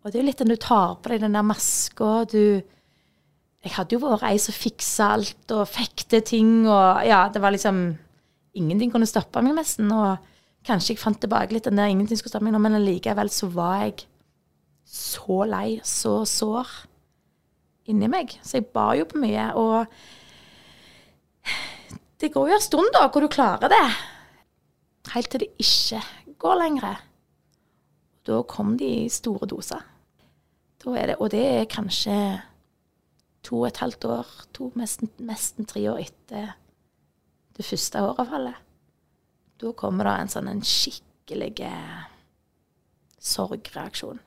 Og 0.05 0.13
det 0.13 0.19
er 0.19 0.25
jo 0.25 0.29
litt 0.29 0.41
den 0.43 0.53
du 0.53 0.61
tar 0.61 0.99
på 1.01 1.13
deg 1.13 1.25
den 1.25 1.37
der 1.37 1.47
maska, 1.47 2.13
du 2.29 2.63
Jeg 3.65 3.73
hadde 3.79 3.97
jo 3.97 4.03
vært 4.03 4.27
ei 4.29 4.37
som 4.37 4.53
fiksa 4.53 5.15
alt 5.15 5.53
og 5.57 5.65
fekte 5.73 6.21
ting, 6.21 6.67
og 6.69 7.01
ja, 7.09 7.25
det 7.33 7.41
var 7.41 7.55
liksom 7.55 7.95
Ingenting 8.55 8.93
kunne 8.93 9.09
stoppe 9.09 9.41
meg 9.43 9.57
nesten. 9.57 9.89
Og 9.91 10.21
kanskje 10.65 10.95
jeg 10.95 11.03
fant 11.03 11.21
tilbake 11.21 11.55
litt 11.55 11.69
den 11.69 11.79
der 11.81 11.93
ingenting 11.93 12.19
skulle 12.19 12.41
nå, 12.53 12.61
men 12.63 12.79
allikevel 12.79 13.31
så 13.33 13.49
var 13.53 13.85
jeg 13.85 14.07
så 14.85 15.45
lei, 15.49 15.81
så 15.85 16.23
sår 16.29 16.69
inni 17.91 18.09
meg. 18.11 18.37
Så 18.45 18.59
jeg 18.61 18.69
bar 18.73 18.95
jo 18.99 19.07
på 19.09 19.21
mye. 19.21 19.47
Og 19.61 19.87
det 22.21 22.33
går 22.33 22.51
jo 22.51 22.59
en 22.59 22.65
stund 22.65 22.93
da, 22.97 23.07
hvor 23.09 23.25
du 23.25 23.31
klarer 23.33 23.73
det. 23.73 23.85
Helt 25.15 25.31
til 25.33 25.45
det 25.45 25.51
ikke 25.61 26.01
går 26.41 26.61
lenger. 26.63 27.03
Da 28.25 28.41
kom 28.49 28.77
de 28.81 28.89
i 29.05 29.13
store 29.13 29.49
doser. 29.51 29.83
Er 30.85 31.07
det, 31.09 31.17
og 31.17 31.31
det 31.33 31.41
er 31.49 31.71
kanskje 31.71 32.15
to 33.45 33.63
og 33.63 33.71
et 33.71 33.79
halvt 33.81 34.05
år, 34.05 34.33
to, 34.53 34.67
nesten, 34.77 35.65
tre 35.65 35.81
år 35.89 36.03
etter 36.03 36.51
det 37.57 37.65
første 37.65 38.03
håravfallet. 38.05 38.64
Da 39.65 39.73
kommer 39.79 40.09
det 40.09 40.15
en 40.21 40.33
sånn 40.33 40.51
en 40.51 40.65
skikkelig 40.69 41.55
eh, 41.65 42.01
sorgreaksjon. 43.25 44.21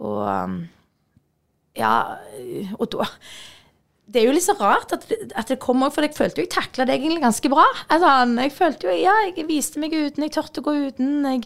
Og 0.00 0.20
um, 0.24 0.60
ja, 1.76 1.94
og 2.78 2.86
da 2.94 3.04
Det 4.10 4.22
er 4.22 4.26
jo 4.26 4.32
litt 4.34 4.46
så 4.46 4.56
rart 4.58 4.94
at, 4.96 5.04
at 5.38 5.50
det 5.52 5.58
kommer 5.62 5.92
For 5.92 6.02
jeg 6.02 6.16
følte 6.16 6.40
jo 6.40 6.46
jeg 6.46 6.54
takla 6.54 6.86
det 6.88 6.96
egentlig 6.96 7.22
ganske 7.22 7.50
bra. 7.52 7.66
Altså, 7.92 8.08
jeg 8.40 8.54
følte 8.56 8.88
jo 8.88 8.96
Ja, 8.96 9.14
jeg 9.28 9.46
viste 9.50 9.82
meg 9.82 9.94
uten, 9.94 10.24
jeg 10.24 10.34
turte 10.34 10.62
å 10.62 10.66
gå 10.66 10.74
uten. 10.88 11.20
Jeg 11.28 11.44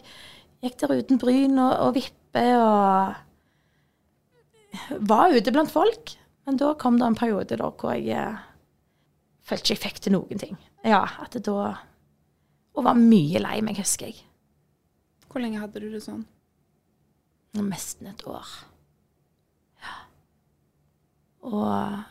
gikk 0.65 0.77
der 0.81 0.95
uten 1.01 1.21
bryn 1.21 1.59
og, 1.59 1.73
og 1.87 1.95
vippe 1.99 2.45
og 2.61 3.21
Var 5.09 5.35
ute 5.37 5.53
blant 5.55 5.71
folk. 5.73 6.15
Men 6.45 6.57
da 6.61 6.73
kom 6.77 6.99
det 7.01 7.07
en 7.09 7.17
periode 7.17 7.57
da 7.57 7.69
hvor 7.73 7.93
jeg 7.95 8.13
eh, 8.13 8.41
følte 9.45 9.65
ikke 9.65 9.75
jeg 9.75 9.83
fikk 9.85 10.01
til 10.05 10.15
noen 10.17 10.41
ting. 10.41 10.57
Ja, 10.85 11.03
at 11.21 11.33
det 11.33 11.45
da 11.47 11.73
Og 12.75 12.83
var 12.83 12.97
mye 12.99 13.39
lei 13.39 13.61
meg, 13.61 13.77
husker 13.79 14.07
jeg. 14.11 14.21
Hvor 15.29 15.41
lenge 15.43 15.59
hadde 15.59 15.79
du 15.83 15.89
det 15.91 16.01
sånn? 16.03 16.25
Nesten 17.55 18.07
et 18.11 18.23
år. 18.27 18.47
Ja. 19.83 19.93
Og 21.47 22.03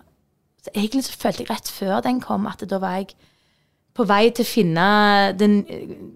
så 0.64 0.72
egentlig 0.72 1.04
så 1.04 1.16
følte 1.20 1.44
jeg 1.44 1.50
rett 1.50 1.68
før 1.68 2.00
den 2.04 2.20
kom, 2.24 2.46
at 2.48 2.64
da 2.70 2.78
var 2.80 2.96
jeg 3.02 3.14
på 3.94 4.06
vei 4.08 4.30
til 4.34 4.44
å 4.46 4.48
finne 4.48 4.86
den, 5.38 5.58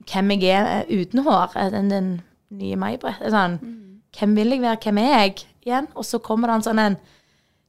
hvem 0.08 0.32
jeg 0.34 0.48
er 0.56 0.88
uten 0.90 1.22
hår. 1.26 1.52
eh, 1.56 1.68
Den, 1.70 1.88
den 1.92 2.08
nye 2.50 2.76
May-Britt. 2.80 3.20
Sånn, 3.30 3.58
Hvem 4.18 4.32
vil 4.34 4.48
jeg 4.54 4.62
være, 4.64 4.78
hvem 4.82 4.98
er 4.98 5.10
jeg 5.20 5.34
igjen? 5.66 5.86
Og 5.94 6.02
så 6.08 6.18
kommer 6.24 6.48
det 6.48 6.54
en 6.56 6.62
sånn 6.70 6.78
en 6.80 6.96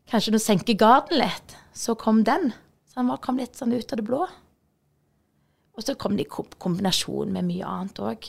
Kanskje 0.10 0.32
du 0.34 0.40
senker 0.42 0.74
garden 0.80 1.20
litt. 1.20 1.52
Så 1.76 1.94
kom 2.00 2.24
den. 2.24 2.48
Så 2.90 2.96
han 2.96 3.08
var- 3.12 3.20
kom 3.22 3.38
litt 3.38 3.54
sånn 3.60 3.74
ut 3.76 3.92
av 3.94 3.98
det 4.00 4.06
blå. 4.08 4.26
Og 5.80 5.86
så 5.88 5.96
kom 5.96 6.18
det 6.20 6.26
i 6.28 6.44
kombinasjon 6.60 7.32
med 7.32 7.48
mye 7.48 7.68
annet 7.68 8.00
òg. 8.04 8.26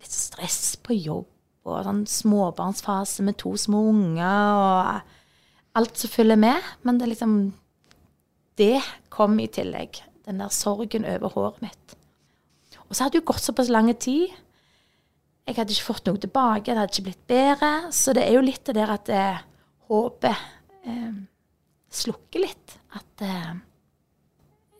Litt 0.00 0.14
stress 0.14 0.78
på 0.80 0.96
jobb 0.96 1.28
og 1.68 1.82
sånn 1.84 2.06
småbarnsfase 2.08 3.22
med 3.26 3.36
to 3.38 3.52
små 3.60 3.82
unger 3.90 4.56
og 4.56 5.76
alt 5.78 6.00
som 6.00 6.10
følger 6.10 6.40
med. 6.40 6.70
Men 6.82 6.98
det 6.98 7.12
liksom 7.12 7.34
Det 8.56 8.82
kom 9.08 9.38
i 9.40 9.46
tillegg. 9.48 10.02
Den 10.26 10.38
der 10.38 10.48
sorgen 10.52 11.04
over 11.08 11.28
håret 11.32 11.62
mitt. 11.62 11.94
Og 12.88 12.96
så 12.96 13.04
hadde 13.04 13.18
det 13.18 13.24
gått 13.24 13.40
såpass 13.40 13.70
lang 13.72 13.88
tid. 13.96 14.28
Jeg 15.46 15.56
hadde 15.56 15.72
ikke 15.72 15.88
fått 15.94 16.06
noe 16.06 16.20
tilbake, 16.20 16.68
det 16.68 16.76
hadde 16.76 16.92
ikke 16.92 17.06
blitt 17.06 17.26
bedre. 17.26 17.70
Så 17.92 18.12
det 18.12 18.26
er 18.26 18.36
jo 18.36 18.44
litt 18.44 18.64
det 18.68 18.76
der 18.76 18.92
at 18.92 19.08
eh, 19.08 19.40
håpet 19.88 20.44
eh, 20.84 21.14
slukker 21.88 22.44
litt. 22.44 22.76
At 22.92 23.24
eh, 23.24 23.56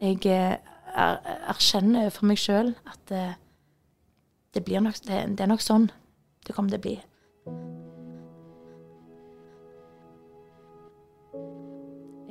jeg 0.05 0.21
eh, 0.29 0.72
er, 0.95 1.19
erkjenner 1.53 2.11
for 2.15 2.29
meg 2.29 2.41
sjøl 2.41 2.75
at 2.89 3.15
eh, 3.15 3.35
det, 4.53 4.65
nok, 4.85 5.01
det, 5.07 5.25
det 5.37 5.45
er 5.45 5.51
nok 5.51 5.65
sånn 5.65 5.89
det 6.43 6.55
kommer 6.57 6.73
til 6.73 6.81
å 6.81 6.85
bli. 6.87 6.97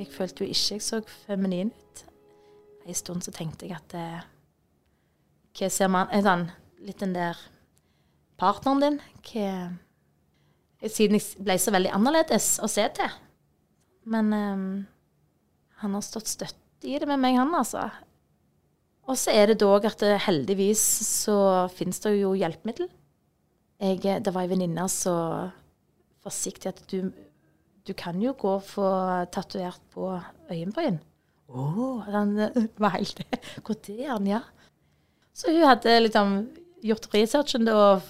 Jeg 0.01 0.09
følte 0.11 0.43
jo 0.43 0.51
ikke 0.51 0.75
jeg 0.75 0.83
så 0.83 0.99
feminin 1.25 1.71
ut. 1.71 2.03
En 2.89 2.97
stund 2.97 3.23
så 3.23 3.33
tenkte 3.35 3.67
jeg 3.67 3.77
at 3.77 3.93
eh, 3.93 4.21
Hva 5.53 5.67
ser 5.69 5.91
man 5.93 6.09
eh, 6.09 6.23
sånn, 6.25 6.47
Litt 6.81 7.03
den 7.03 7.13
der 7.13 7.37
partneren 8.41 8.81
din 8.81 8.97
hva, 9.27 9.51
Siden 10.89 11.19
jeg 11.19 11.45
ble 11.45 11.59
så 11.61 11.73
veldig 11.75 11.91
annerledes 11.93 12.55
å 12.65 12.69
se 12.71 12.87
til. 12.97 13.11
Men 14.09 14.33
um, 14.33 14.63
han 15.83 15.93
har 15.93 16.01
stått 16.01 16.31
støtt 16.31 16.87
i 16.89 16.95
det 16.97 17.05
med 17.05 17.21
meg, 17.21 17.37
han, 17.37 17.53
altså. 17.53 17.83
Og 19.09 19.17
så 19.17 19.33
er 19.33 19.49
det 19.49 19.61
dog 19.63 19.85
at 19.87 19.99
det, 20.03 20.13
heldigvis 20.27 20.81
så 21.07 21.37
finnes 21.73 21.99
det 22.03 22.13
jo 22.19 22.35
hjelpemiddel. 22.37 22.89
Jeg, 23.81 24.03
eh, 24.05 24.21
det 24.21 24.33
var 24.33 24.45
ei 24.45 24.51
venninne 24.51 24.85
som 24.91 25.51
forsiktig 26.21 26.69
at 26.69 26.81
du, 26.91 27.09
du 27.87 27.93
kan 27.97 28.19
jo 28.21 28.35
gå 28.37 28.57
og 28.59 28.65
få 28.67 28.89
tatovert 29.33 29.81
på 29.93 30.13
øyenbryn. 30.51 30.99
Oh, 31.49 32.05
den 32.07 32.37
eh, 32.39 32.67
var 32.83 32.95
helt 32.95 33.23
Hvor 33.65 33.75
det 33.87 33.97
er 34.05 34.17
den, 34.17 34.27
ja. 34.35 34.41
Så 35.33 35.51
hun 35.51 35.65
hadde 35.65 35.99
liksom 36.05 36.35
gjort 36.83 37.09
researchen 37.13 37.67
og 37.71 38.05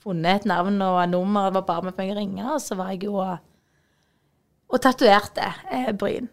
funnet 0.00 0.40
et 0.40 0.48
navn 0.48 0.80
og 0.82 1.02
et 1.02 1.12
nummer. 1.12 1.50
Det 1.50 1.60
var 1.60 1.68
bare 1.68 1.88
med 1.88 1.98
meg 1.98 2.12
å 2.12 2.18
ringe, 2.18 2.46
og 2.54 2.60
så 2.62 2.78
var 2.78 2.94
jeg 2.94 3.04
jo 3.08 3.18
og, 3.20 3.36
og 4.70 4.82
tatoverte 4.82 5.52
eh, 5.68 5.92
bryn. 5.92 6.30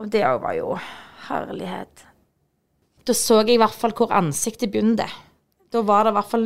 Og 0.00 0.10
det 0.12 0.24
òg 0.26 0.40
var 0.44 0.56
jo 0.58 0.74
herlighet. 1.28 2.09
Da 3.10 3.16
så 3.18 3.40
jeg 3.42 3.56
i 3.56 3.58
hvert 3.58 3.74
fall 3.74 3.94
hvor 3.98 4.12
ansiktet 4.14 4.70
begynte. 4.70 5.08
Da 5.74 5.82
var 5.82 6.06
det 6.06 6.12
i 6.12 6.18
hvert 6.20 6.30
fall 6.30 6.44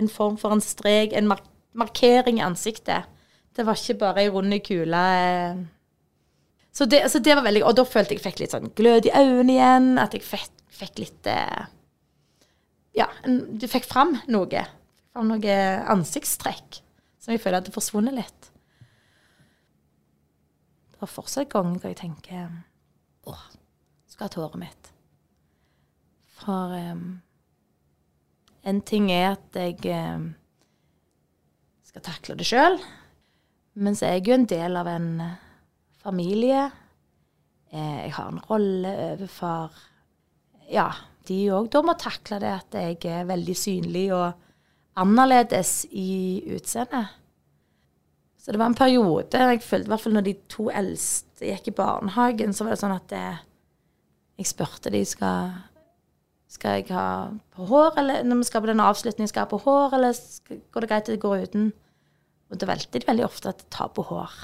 en 0.00 0.10
form 0.12 0.36
for 0.40 0.52
en 0.52 0.60
strek, 0.60 1.14
en 1.16 1.30
mark 1.30 1.46
markering 1.74 2.38
i 2.38 2.44
ansiktet. 2.44 3.08
Det 3.56 3.64
var 3.66 3.78
ikke 3.78 3.96
bare 4.02 4.22
ei 4.22 4.28
rund 4.30 4.52
kule. 4.66 5.00
Så 6.74 6.86
det, 6.90 7.00
så 7.10 7.18
det 7.22 7.36
var 7.38 7.46
veldig 7.46 7.62
Og 7.64 7.74
da 7.78 7.84
følte 7.86 8.14
jeg 8.14 8.20
jeg 8.20 8.24
fikk 8.26 8.40
litt 8.42 8.54
sånn 8.54 8.72
glød 8.76 9.08
i 9.08 9.14
øynene 9.14 9.56
igjen. 9.56 9.88
At 10.02 10.14
jeg 10.14 10.26
fikk, 10.26 10.52
fikk 10.74 11.00
litt 11.02 11.30
eh, 11.30 11.66
Ja, 12.98 13.08
du 13.24 13.66
fikk 13.70 13.88
fram 13.88 14.16
noe. 14.28 14.64
fram 15.14 15.30
noen 15.30 15.88
ansiktstrekk 15.96 16.82
som 17.22 17.32
jeg 17.32 17.40
føler 17.40 17.62
hadde 17.62 17.74
forsvunnet 17.74 18.18
litt. 18.18 18.50
Det 20.92 21.00
var 21.00 21.10
fortsatt 21.10 21.48
ganger 21.50 21.88
jeg 21.88 22.02
tenker 22.02 22.50
Å, 23.24 23.38
skulle 24.10 24.28
hatt 24.28 24.36
håret 24.42 24.60
mitt. 24.60 24.83
For 26.44 26.74
um, 26.76 27.04
en 28.64 28.80
ting 28.84 29.10
er 29.12 29.34
at 29.34 29.56
jeg 29.56 29.80
um, 29.96 30.28
skal 31.88 32.04
takle 32.04 32.36
det 32.36 32.46
sjøl, 32.48 32.78
men 33.80 33.96
så 33.96 34.08
er 34.08 34.18
jeg 34.18 34.28
jo 34.28 34.36
en 34.36 34.46
del 34.50 34.76
av 34.78 34.88
en 34.90 35.08
eh, 35.24 35.42
familie. 36.02 36.68
Eh, 37.72 37.98
jeg 38.06 38.14
har 38.14 38.30
en 38.30 38.44
rolle 38.50 38.92
overfor 39.08 39.74
Ja, 40.70 40.86
de 41.28 41.38
òg 41.52 41.68
da 41.72 41.82
må 41.84 41.96
takle 41.98 42.38
det 42.40 42.52
at 42.52 42.76
jeg 42.78 43.00
er 43.10 43.26
veldig 43.28 43.56
synlig 43.58 44.06
og 44.14 44.32
annerledes 45.00 45.82
i 45.90 46.44
utseendet. 46.54 47.10
Så 48.38 48.52
det 48.52 48.60
var 48.60 48.70
en 48.70 48.78
periode 48.78 49.40
jeg 49.40 49.62
følte, 49.64 49.88
i 49.88 49.92
hvert 49.92 50.04
fall 50.04 50.16
når 50.16 50.26
de 50.28 50.34
to 50.52 50.68
eldste 50.70 51.48
gikk 51.48 51.72
i 51.72 51.76
barnehagen, 51.78 52.52
så 52.52 52.64
var 52.64 52.74
det 52.74 52.82
sånn 52.82 52.96
at 52.96 53.06
det, 53.10 53.26
jeg 54.38 54.50
spurte 54.50 54.92
de 54.92 55.02
skal 55.08 55.54
skal 56.54 56.78
jeg 56.78 56.90
ha 56.94 57.06
på 57.54 57.68
hår, 57.68 57.98
eller 58.00 58.26
når 58.26 58.40
vi 58.40 58.48
skal 58.48 58.62
på 58.62 58.70
denne 58.70 58.88
avslutningen, 58.90 59.30
skal 59.30 59.42
jeg 59.42 59.48
ha 59.48 59.52
på 59.52 59.62
hår, 59.64 59.96
eller 59.98 60.14
skal, 60.18 60.60
går 60.72 60.84
det 60.84 60.90
greit 60.90 61.08
at 61.08 61.14
jeg 61.14 61.22
går 61.24 61.46
uten? 61.48 61.72
Og 62.50 62.60
da 62.60 62.68
valgte 62.70 63.00
de 63.00 63.08
veldig 63.08 63.26
ofte 63.26 63.50
at 63.50 63.64
jeg 63.64 63.72
tar 63.74 63.90
på 63.96 64.04
hår. 64.10 64.36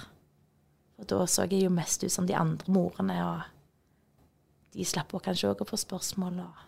Og 1.01 1.09
da 1.09 1.21
så 1.31 1.47
jeg 1.47 1.65
jo 1.65 1.73
mest 1.73 2.03
ut 2.05 2.13
som 2.13 2.27
de 2.29 2.37
andre 2.37 2.73
morene, 2.73 3.21
og 3.25 4.75
de 4.75 4.87
slapp 4.87 5.15
kanskje 5.25 5.53
òg 5.53 5.63
å 5.65 5.71
få 5.71 5.79
spørsmål. 5.81 6.43
og 6.45 6.67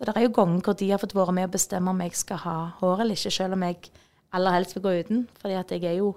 så 0.00 0.06
det 0.08 0.16
er 0.16 0.24
jo 0.24 0.32
ganger 0.32 0.62
hvor 0.64 0.76
de 0.80 0.86
har 0.88 1.00
fått 1.00 1.12
være 1.12 1.32
med 1.36 1.50
å 1.50 1.52
bestemme 1.52 1.92
om 1.92 1.98
jeg 2.00 2.14
skal 2.16 2.38
ha 2.40 2.54
hår 2.80 3.02
eller 3.02 3.18
ikke, 3.18 3.30
selv 3.36 3.52
om 3.52 3.64
jeg 3.66 3.90
aller 4.32 4.54
helst 4.56 4.72
vil 4.76 4.84
gå 4.86 4.92
uten. 5.02 5.26
Fordi 5.42 5.58
at 5.60 5.72
jeg 5.74 5.84
er 5.84 5.98
jo 5.98 6.14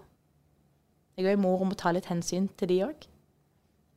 jeg 1.18 1.28
er 1.28 1.36
jo 1.36 1.42
mor 1.44 1.60
og 1.60 1.68
må 1.68 1.76
ta 1.78 1.92
litt 1.92 2.08
hensyn 2.08 2.48
til 2.58 2.72
de 2.72 2.78
òg. 2.88 3.04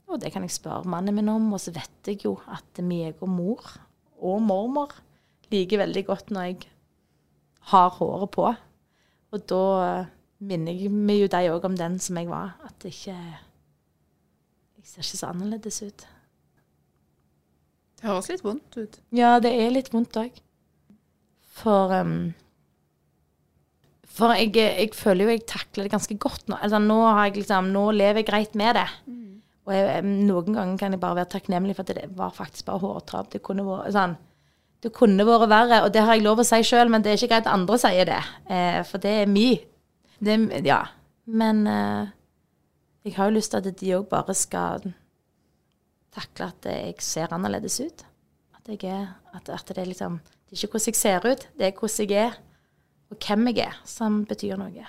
Og 0.07 0.21
det 0.23 0.31
kan 0.35 0.45
jeg 0.47 0.55
spørre 0.55 0.89
mannen 0.91 1.17
min 1.17 1.33
om. 1.33 1.51
Og 1.57 1.63
så 1.63 1.75
vet 1.75 2.11
jeg 2.11 2.25
jo 2.25 2.37
at 2.53 2.83
meg 2.85 3.19
og 3.25 3.33
mor 3.33 3.73
og 4.17 4.41
mormor 4.43 4.95
liker 5.53 5.83
veldig 5.83 6.05
godt 6.09 6.33
når 6.35 6.51
jeg 6.51 6.69
har 7.73 7.91
håret 7.99 8.31
på. 8.35 8.47
Og 9.35 9.43
da 9.51 9.65
minner 10.47 10.77
jeg 10.77 10.93
meg 10.93 11.25
jo 11.25 11.31
de 11.33 11.51
òg 11.51 11.67
om 11.69 11.77
den 11.79 11.99
som 12.03 12.19
jeg 12.21 12.31
var. 12.31 12.57
At 12.67 12.79
det 12.83 12.95
ikke 12.95 13.17
Jeg 13.17 14.87
ser 14.87 15.03
ikke 15.03 15.19
så 15.19 15.31
annerledes 15.33 15.83
ut. 15.83 16.07
Det 17.97 18.07
høres 18.07 18.29
litt 18.31 18.45
vondt 18.45 18.77
ut. 18.77 18.99
Ja, 19.17 19.39
det 19.43 19.51
er 19.51 19.73
litt 19.73 19.89
vondt 19.91 20.19
òg. 20.21 20.43
For 21.57 21.93
um, 21.97 22.35
For 24.05 24.33
jeg, 24.37 24.53
jeg, 24.55 24.93
føler 24.97 25.27
jo 25.27 25.35
jeg 25.35 25.47
takler 25.49 25.87
det 25.87 25.93
ganske 25.93 26.17
godt 26.21 26.47
nå. 26.49 26.59
Altså, 26.61 26.79
nå, 26.81 27.01
liksom, 27.35 27.73
nå 27.75 27.91
lever 27.97 28.23
jeg 28.23 28.29
greit 28.31 28.55
med 28.57 28.79
det. 28.79 28.87
Mm. 29.09 29.36
Og 29.67 29.75
jeg, 29.75 30.03
noen 30.07 30.55
ganger 30.55 30.79
kan 30.79 30.95
jeg 30.95 31.03
bare 31.03 31.21
være 31.21 31.33
takknemlig 31.35 31.75
for 31.75 31.87
at 31.87 31.99
det 31.99 32.11
var 32.17 32.35
faktisk 32.35 32.69
bare 32.69 32.85
hårtap. 32.85 33.33
Det 33.33 33.43
kunne 33.45 33.67
vært 33.67 33.95
sånn 33.97 34.17
det 34.85 34.93
kunne 34.95 35.25
vært 35.27 35.49
verre, 35.51 35.81
og 35.87 35.93
det 35.95 36.03
har 36.05 36.15
jeg 36.15 36.23
lov 36.23 36.43
å 36.43 36.45
si 36.47 36.61
sjøl, 36.67 36.91
men 36.93 37.03
det 37.03 37.11
er 37.11 37.19
ikke 37.19 37.31
greit 37.33 37.47
at 37.49 37.55
andre 37.55 37.79
sier 37.81 38.07
det. 38.07 38.21
Eh, 38.53 38.83
for 38.87 39.03
det 39.03 39.15
er 39.23 39.31
mi. 39.31 39.49
Det, 40.23 40.37
ja. 40.67 40.83
Men 41.27 41.65
eh, 41.71 42.13
jeg 43.09 43.17
har 43.17 43.31
jo 43.31 43.37
lyst 43.39 43.55
til 43.55 43.65
at 43.65 43.81
de 43.81 43.95
òg 43.97 44.05
bare 44.11 44.37
skal 44.37 44.85
takle 46.15 46.51
at 46.53 46.69
jeg 46.69 46.95
ser 47.05 47.33
annerledes 47.35 47.81
ut. 47.81 48.05
At, 48.57 48.69
er, 48.77 49.09
at, 49.33 49.49
at 49.49 49.73
det, 49.73 49.81
er 49.81 49.91
liksom, 49.91 50.21
det 50.21 50.55
er 50.55 50.61
ikke 50.61 50.77
hvordan 50.77 50.93
jeg 50.93 51.01
ser 51.01 51.27
ut, 51.27 51.49
det 51.57 51.67
er 51.67 51.81
hvordan 51.81 52.13
jeg 52.13 52.29
er, 52.29 52.39
og 53.11 53.19
hvem 53.23 53.51
jeg 53.51 53.65
er, 53.67 53.81
som 53.87 54.23
betyr 54.29 54.61
noe. 54.61 54.87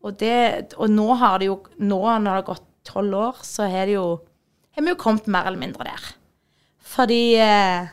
Og, 0.00 0.16
det, 0.16 0.74
og 0.80 0.88
nå 0.88 1.06
har 1.20 1.42
det 1.42 1.50
jo 1.50 1.58
Nå 1.76 1.98
når 2.00 2.24
det 2.24 2.32
har 2.32 2.44
gått 2.46 2.69
tolv 2.86 3.16
år, 3.16 3.40
så 3.46 3.68
har 3.70 3.88
vi 3.90 3.96
jo 3.98 4.20
jo 4.80 4.96
kommet 4.96 5.26
mer 5.28 5.48
eller 5.48 5.60
mindre 5.60 5.84
der. 5.84 6.04
Fordi 6.90 7.34
eh, 7.36 7.88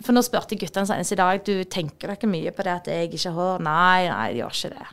For 0.00 0.14
nå 0.14 0.22
spurte 0.24 0.56
guttene 0.58 0.88
senest 0.88 1.12
i 1.12 1.18
dag 1.18 1.42
du 1.44 1.64
tenker 1.68 2.12
dere 2.14 2.30
mye 2.30 2.52
på 2.54 2.64
det 2.64 2.74
at 2.74 2.90
jeg 2.92 3.10
ikke 3.10 3.32
har 3.32 3.36
hår. 3.36 3.64
Nei, 3.66 4.08
nei, 4.08 4.26
de 4.32 4.40
gjør 4.40 4.54
ikke 4.56 4.70
det. 4.76 4.88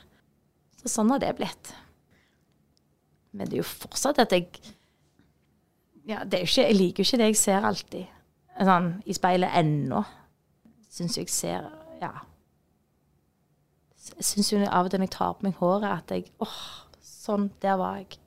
Så 0.81 0.91
sånn 0.91 1.13
har 1.13 1.21
det 1.21 1.35
blitt. 1.37 1.71
Men 3.35 3.47
det 3.47 3.57
er 3.57 3.61
jo 3.63 3.69
fortsatt 3.69 4.21
at 4.23 4.33
jeg 4.35 4.49
ja, 6.05 6.21
det 6.21 6.37
er 6.37 6.43
jo 6.43 6.49
ikke, 6.51 6.67
Jeg 6.67 6.77
liker 6.77 7.01
jo 7.01 7.07
ikke 7.07 7.17
det 7.17 7.27
jeg 7.31 7.37
ser 7.39 7.65
alltid 7.65 8.11
sånn, 8.67 8.91
i 9.09 9.15
speilet 9.17 9.55
ennå. 9.57 10.03
Syns 10.93 11.17
jeg 11.17 11.31
ser 11.33 11.69
Ja. 12.01 12.13
Jeg 14.05 14.25
syns 14.27 14.51
jo 14.53 14.59
av 14.61 14.85
og 14.85 14.91
til 14.93 15.01
når 15.01 15.09
jeg 15.09 15.15
tar 15.15 15.33
på 15.33 15.47
meg 15.47 15.55
håret, 15.57 15.89
at 15.89 16.11
jeg 16.13 16.27
åh, 16.45 16.59
sånn, 17.01 17.49
der 17.63 17.79
var 17.81 17.97
jeg. 17.97 18.19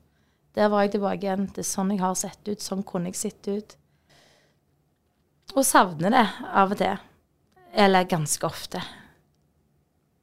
Der 0.57 0.71
var 0.71 0.85
jeg 0.85 0.95
tilbake 0.95 1.25
igjen. 1.25 1.49
Det 1.53 1.63
er 1.63 1.69
sånn 1.69 1.91
jeg 1.93 2.01
har 2.01 2.15
sett 2.17 2.49
ut. 2.49 2.63
Sånn 2.63 2.85
kunne 2.87 3.11
jeg 3.11 3.19
sett 3.19 3.49
ut. 3.49 3.75
Og 5.55 5.65
savner 5.65 6.13
det 6.13 6.25
av 6.47 6.73
og 6.73 6.79
til. 6.79 7.03
Eller 7.73 8.09
ganske 8.09 8.45
ofte. 8.47 8.81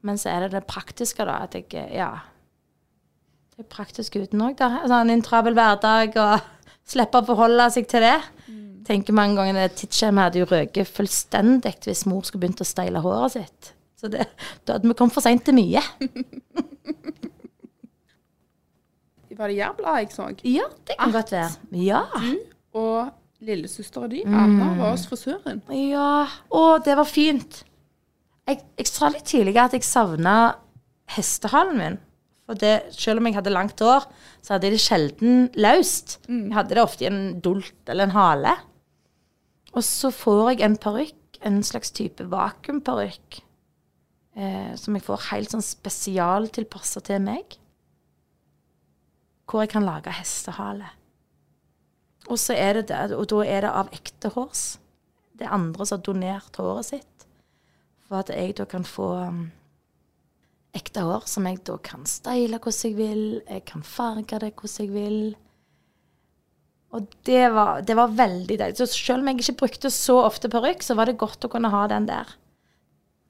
Men 0.06 0.18
så 0.18 0.30
er 0.32 0.46
det 0.46 0.56
det 0.56 0.66
praktiske, 0.70 1.24
da. 1.26 1.42
At 1.46 1.54
jeg 1.54 1.92
Ja. 1.94 2.10
Det 3.56 3.64
er 3.64 3.72
praktisk 3.72 4.16
uten 4.16 4.42
òg, 4.42 4.56
da. 4.58 4.82
Sånn 4.86 5.10
en 5.10 5.22
travel 5.22 5.54
hverdag 5.56 6.16
og 6.20 6.40
Slippe 6.86 7.18
å 7.18 7.26
forholde 7.26 7.64
seg 7.74 7.88
til 7.90 8.04
det. 8.04 8.20
Mm. 8.46 8.84
Tenker 8.86 9.16
mange 9.16 9.40
ganger 9.40 9.72
tidsskjemaet 9.74 10.28
hadde 10.28 10.38
jo 10.38 10.46
røket 10.46 10.86
fullstendig 10.86 11.72
hvis 11.82 12.04
mor 12.06 12.22
skulle 12.22 12.44
begynt 12.44 12.62
å 12.62 12.68
steile 12.68 13.02
håret 13.02 13.34
sitt. 13.34 13.72
Så 13.98 14.10
det, 14.12 14.28
da 14.62 14.76
hadde 14.76 14.86
vi 14.86 14.94
kommet 14.94 15.16
for 15.16 15.24
seint 15.24 15.42
til 15.42 15.56
mye. 15.56 15.82
Var 19.36 19.52
det 19.52 19.56
Jærbladet 19.58 20.02
jeg 20.02 20.12
så? 20.14 20.28
Ja, 20.48 20.66
det 20.88 20.96
kan 20.98 21.14
godt 21.14 21.32
være. 21.34 21.50
Ja. 21.76 22.02
Du 22.16 22.54
og 22.76 23.12
lillesøstera 23.44 24.08
di, 24.10 24.22
Anna, 24.26 24.72
var 24.78 24.94
hos 24.94 25.06
frisøren. 25.08 25.62
Ja. 25.72 26.26
Å, 26.52 26.62
det 26.84 26.96
var 26.98 27.08
fint. 27.08 27.62
Jeg, 28.46 28.62
jeg 28.78 28.88
sa 28.88 29.10
litt 29.12 29.26
tidligere 29.28 29.68
at 29.68 29.76
jeg 29.76 29.86
savna 29.86 30.36
hestehalen 31.16 31.80
min. 31.80 31.98
For 32.46 32.58
det, 32.60 32.94
selv 32.94 33.20
om 33.20 33.26
jeg 33.26 33.36
hadde 33.40 33.52
langt 33.54 33.82
hår, 33.82 34.06
så 34.44 34.54
hadde 34.54 34.68
jeg 34.68 34.76
det 34.76 34.84
sjelden 34.84 35.46
løst. 35.58 36.18
Mm. 36.30 36.44
Jeg 36.46 36.56
hadde 36.60 36.76
det 36.76 36.84
ofte 36.84 37.06
i 37.06 37.10
en 37.10 37.22
dult 37.42 37.90
eller 37.90 38.06
en 38.06 38.16
hale. 38.16 38.54
Og 39.74 39.82
så 39.84 40.12
får 40.14 40.54
jeg 40.54 40.64
en 40.64 40.78
parykk, 40.80 41.40
en 41.46 41.58
slags 41.66 41.92
type 41.96 42.24
vakuumparykk, 42.32 43.40
eh, 44.38 44.72
som 44.78 44.96
jeg 44.96 45.04
får 45.04 45.26
helt 45.32 45.52
sånn 45.52 45.64
spesialtilpassa 45.64 47.02
til 47.10 47.20
meg. 47.26 47.58
Hvor 49.46 49.62
jeg 49.62 49.70
kan 49.72 49.86
lage 49.86 50.14
hestehale. 50.14 50.88
Og 52.26 52.38
så 52.42 52.56
er 52.58 52.80
det 52.80 52.88
det, 52.90 53.14
og 53.14 53.28
da 53.30 53.42
er 53.46 53.62
det 53.62 53.70
av 53.70 53.92
ekte 53.94 54.32
hårs. 54.34 54.64
Det 55.36 55.46
er 55.46 55.54
andre 55.54 55.86
som 55.86 55.98
har 55.98 56.06
donert 56.08 56.58
håret 56.58 56.88
sitt. 56.88 57.26
For 58.06 58.22
at 58.22 58.32
jeg 58.34 58.56
da 58.58 58.66
kan 58.70 58.86
få 58.86 59.08
um, 59.28 59.40
ekte 60.76 61.04
hår 61.06 61.26
som 61.30 61.46
jeg 61.48 61.62
da 61.66 61.76
kan 61.82 62.06
style 62.08 62.58
hvordan 62.58 62.90
jeg 62.90 62.96
vil. 62.98 63.26
Jeg 63.46 63.66
kan 63.70 63.86
farge 63.86 64.40
det 64.42 64.54
hvordan 64.54 64.86
jeg 64.86 64.94
vil. 64.94 65.20
Og 66.96 67.06
det 67.28 67.44
var, 67.52 67.82
det 67.84 67.96
var 67.98 68.14
veldig 68.14 68.58
deilig. 68.58 68.78
Så 68.78 68.86
selv 68.88 69.22
om 69.22 69.30
jeg 69.30 69.42
ikke 69.42 69.60
brukte 69.62 69.90
så 69.92 70.20
ofte 70.24 70.50
parykk, 70.50 70.82
så 70.86 70.96
var 70.98 71.10
det 71.10 71.18
godt 71.20 71.44
å 71.44 71.50
kunne 71.52 71.70
ha 71.72 71.84
den 71.90 72.06
der. 72.08 72.30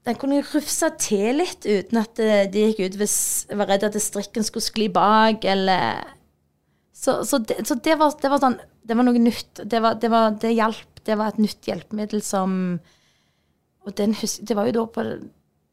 Den 0.07 0.15
kunne 0.15 0.37
jeg 0.37 0.47
rufse 0.53 0.87
til 1.03 1.41
litt 1.41 1.65
uten 1.67 1.99
at 1.99 2.13
det, 2.15 2.35
det 2.53 2.69
gikk 2.69 2.85
ut 2.85 2.99
hvis 3.01 3.17
jeg 3.49 3.59
var 3.59 3.67
redd 3.73 3.83
at 3.89 3.97
strikken 3.99 4.45
skulle 4.47 4.63
skli 4.63 4.87
bak, 4.93 5.43
eller 5.43 6.13
Så, 6.97 7.25
så, 7.27 7.37
det, 7.37 7.59
så 7.67 7.75
det, 7.75 7.93
var, 7.99 8.15
det, 8.21 8.29
var, 8.31 8.39
sånn 8.41 8.55
Det 8.81 8.95
var 8.97 9.05
noe 9.05 9.19
nytt. 9.21 9.59
Det, 9.63 9.81
var, 9.83 9.99
det, 10.01 10.09
var, 10.09 10.31
det 10.41 10.55
hjalp. 10.55 11.01
Det 11.05 11.15
var 11.19 11.29
et 11.29 11.41
nytt 11.43 11.67
hjelpemiddel 11.67 12.23
som 12.25 12.79
Og 13.85 13.93
den, 13.99 14.15
det 14.15 14.55
var 14.55 14.69
jo 14.69 14.79
da 14.79 14.85
på 14.95 15.03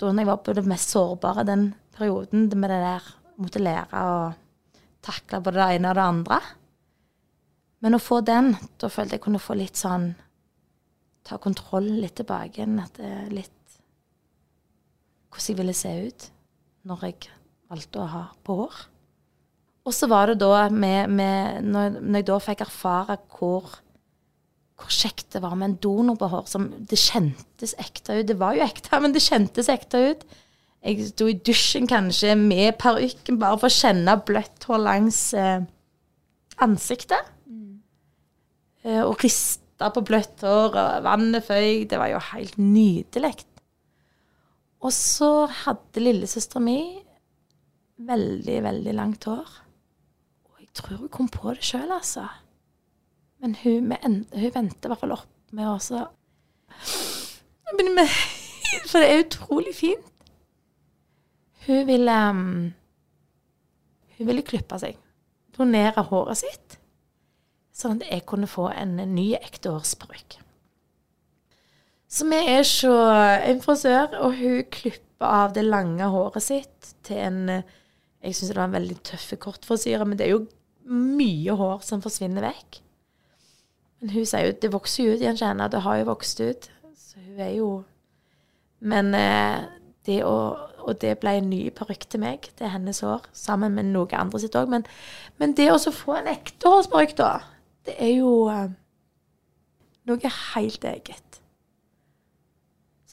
da 0.03 0.11
jeg 0.11 0.27
var 0.27 0.41
på 0.43 0.53
det 0.53 0.65
mest 0.67 0.91
sårbare, 0.91 1.47
den 1.47 1.69
perioden 1.95 2.49
med 2.51 2.71
det 2.71 2.81
der 2.83 3.07
Måtte 3.39 3.63
lære 3.63 4.01
å 4.03 4.19
takle 5.03 5.41
både 5.43 5.59
det 5.59 5.79
ene 5.79 5.91
og 5.91 5.97
det 5.99 6.05
andre. 6.05 6.37
Men 7.83 7.97
å 7.97 8.03
få 8.03 8.21
den, 8.27 8.53
da 8.79 8.91
følte 8.91 9.17
jeg 9.17 9.25
kunne 9.25 9.43
få 9.43 9.57
litt 9.59 9.79
sånn 9.81 10.13
Ta 11.25 11.39
kontroll 11.41 11.87
litt 12.03 12.19
tilbake 12.19 12.61
igjen. 12.61 12.77
At 12.83 12.99
det 12.99 13.09
er 13.09 13.31
litt 13.33 13.64
Hvordan 15.35 15.51
jeg 15.51 15.59
ville 15.59 15.77
se 15.77 15.95
ut 16.07 16.27
når 16.87 17.07
jeg 17.09 17.31
valgte 17.73 18.03
å 18.03 18.11
ha 18.13 18.27
på 18.47 18.59
hår. 18.63 18.83
Og 19.85 19.93
så 19.93 20.09
var 20.09 20.31
det 20.31 20.39
da 20.41 20.69
med, 20.73 21.11
med 21.13 21.65
når, 21.67 21.99
når 22.01 22.23
jeg 22.23 22.29
da 22.31 22.37
fikk 22.45 22.63
erfare 22.65 23.19
hvor 23.35 23.81
hvor 24.75 24.91
kjekt 24.91 25.29
det 25.35 25.43
var 25.45 25.55
med 25.59 25.69
en 25.69 25.77
donor 25.83 26.17
på 26.19 26.29
hår. 26.33 26.49
Som 26.51 26.71
det 26.79 26.99
kjentes 27.01 27.77
ekte 27.81 28.19
ut. 28.19 28.27
Det 28.29 28.39
var 28.41 28.57
jo 28.57 28.65
ekte, 28.67 28.99
men 29.03 29.15
det 29.15 29.25
kjentes 29.25 29.71
ekte 29.73 30.03
ut. 30.11 30.25
Jeg 30.85 31.09
sto 31.09 31.29
i 31.31 31.39
dusjen 31.41 31.89
kanskje 31.89 32.35
med 32.37 32.75
parykken 32.83 33.39
bare 33.41 33.57
for 33.63 33.73
å 33.73 33.77
kjenne 33.77 34.19
bløtt 34.27 34.67
hår 34.69 34.83
langs 34.85 35.21
eh, 35.39 35.63
ansiktet. 36.65 37.31
Mm. 37.49 37.79
Eh, 38.85 39.01
og 39.01 39.25
rista 39.25 39.89
på 39.95 40.05
bløtt 40.05 40.45
hår, 40.45 40.77
og 40.77 41.07
vannet 41.07 41.47
føyk. 41.47 41.89
Det 41.93 42.01
var 42.03 42.13
jo 42.13 42.21
helt 42.33 42.59
nydelig. 42.61 43.33
Og 44.85 44.93
så 44.93 45.47
hadde 45.65 46.03
lillesøstera 46.03 46.61
mi 46.61 46.79
veldig, 48.05 48.57
veldig 48.67 48.95
langt 48.97 49.25
hår. 49.29 49.53
Og 50.51 50.61
jeg 50.61 50.69
tror 50.77 50.99
hun 51.01 51.13
kom 51.13 51.31
på 51.33 51.55
det 51.57 51.65
sjøl, 51.65 51.91
altså. 51.95 52.27
Men 53.41 53.57
hun, 53.63 53.95
hun 53.95 54.55
vendte 54.55 54.89
i 54.89 54.93
hvert 54.93 55.01
fall 55.01 55.17
opp 55.17 55.31
med 55.55 55.69
å 55.69 55.79
så 55.83 56.05
For 58.91 59.01
det 59.01 59.09
er 59.09 59.25
utrolig 59.25 59.75
fint. 59.77 60.11
Hun 61.67 61.87
ville 61.89 62.15
um, 62.31 62.73
Hun 64.19 64.29
ville 64.29 64.45
klippe 64.47 64.79
seg. 64.79 64.99
Donere 65.57 66.05
håret 66.11 66.43
sitt. 66.43 66.79
Sånn 67.75 67.99
at 67.99 68.11
jeg 68.11 68.27
kunne 68.29 68.51
få 68.51 68.69
en 68.71 68.97
ny 69.15 69.33
ekte 69.39 69.73
hårsparykk. 69.75 70.44
Så 72.15 72.27
vi 72.31 72.39
er 72.39 72.63
så 72.63 72.93
en 73.43 73.63
frisør, 73.63 74.13
og 74.23 74.37
hun 74.39 74.61
klipper 74.71 75.27
av 75.27 75.55
det 75.57 75.65
lange 75.67 76.07
håret 76.13 76.45
sitt 76.45 76.93
til 77.07 77.19
en 77.25 77.41
eh, 77.51 77.73
Jeg 78.25 78.37
syns 78.39 78.53
det 78.53 78.57
var 78.57 78.69
en 78.71 78.77
veldig 78.79 78.95
tøff 79.05 79.33
kortfrisyre, 79.37 80.05
men 80.09 80.17
det 80.17 80.25
er 80.25 80.31
jo 80.33 80.47
mye 80.89 81.57
hår 81.59 81.83
som 81.85 82.01
forsvinner 82.01 82.47
vekk. 82.47 82.79
Men 84.01 84.15
hun 84.15 84.29
sier 84.29 84.47
jo 84.47 84.55
det 84.63 84.71
vokser 84.73 85.05
jo 85.05 85.17
ut 85.17 85.25
igjen, 85.25 85.37
jeg. 85.37 85.73
Det 85.75 85.83
har 85.85 85.99
jo 85.99 86.07
vokst 86.09 86.41
ut. 86.41 86.71
Så 86.97 87.21
hun 87.21 87.41
er 87.41 87.51
jo 87.59 87.69
Men 88.81 89.15
eh, 89.15 89.65
det 90.07 90.23
å 90.25 90.37
Og 90.85 90.99
det 91.01 91.19
ble 91.21 91.39
en 91.39 91.47
ny 91.49 91.71
parykk 91.73 92.09
til 92.13 92.21
meg. 92.21 92.49
Det 92.59 92.67
er 92.67 92.75
hennes 92.75 93.01
hår, 93.01 93.23
sammen 93.33 93.73
med 93.73 93.89
noe 93.89 94.19
andre 94.21 94.41
sitt 94.41 94.57
òg. 94.57 94.69
Men, 94.69 94.83
men 95.41 95.55
det 95.57 95.71
å 95.73 95.79
få 95.81 96.19
en 96.19 96.29
ekte 96.29 96.69
hårsparykk, 96.69 97.15
da, 97.17 97.31
det 97.89 97.95
er 97.97 98.11
jo 98.19 98.35
eh, 98.53 98.69
noe 100.05 100.35
helt 100.53 100.85
eget. 100.85 101.34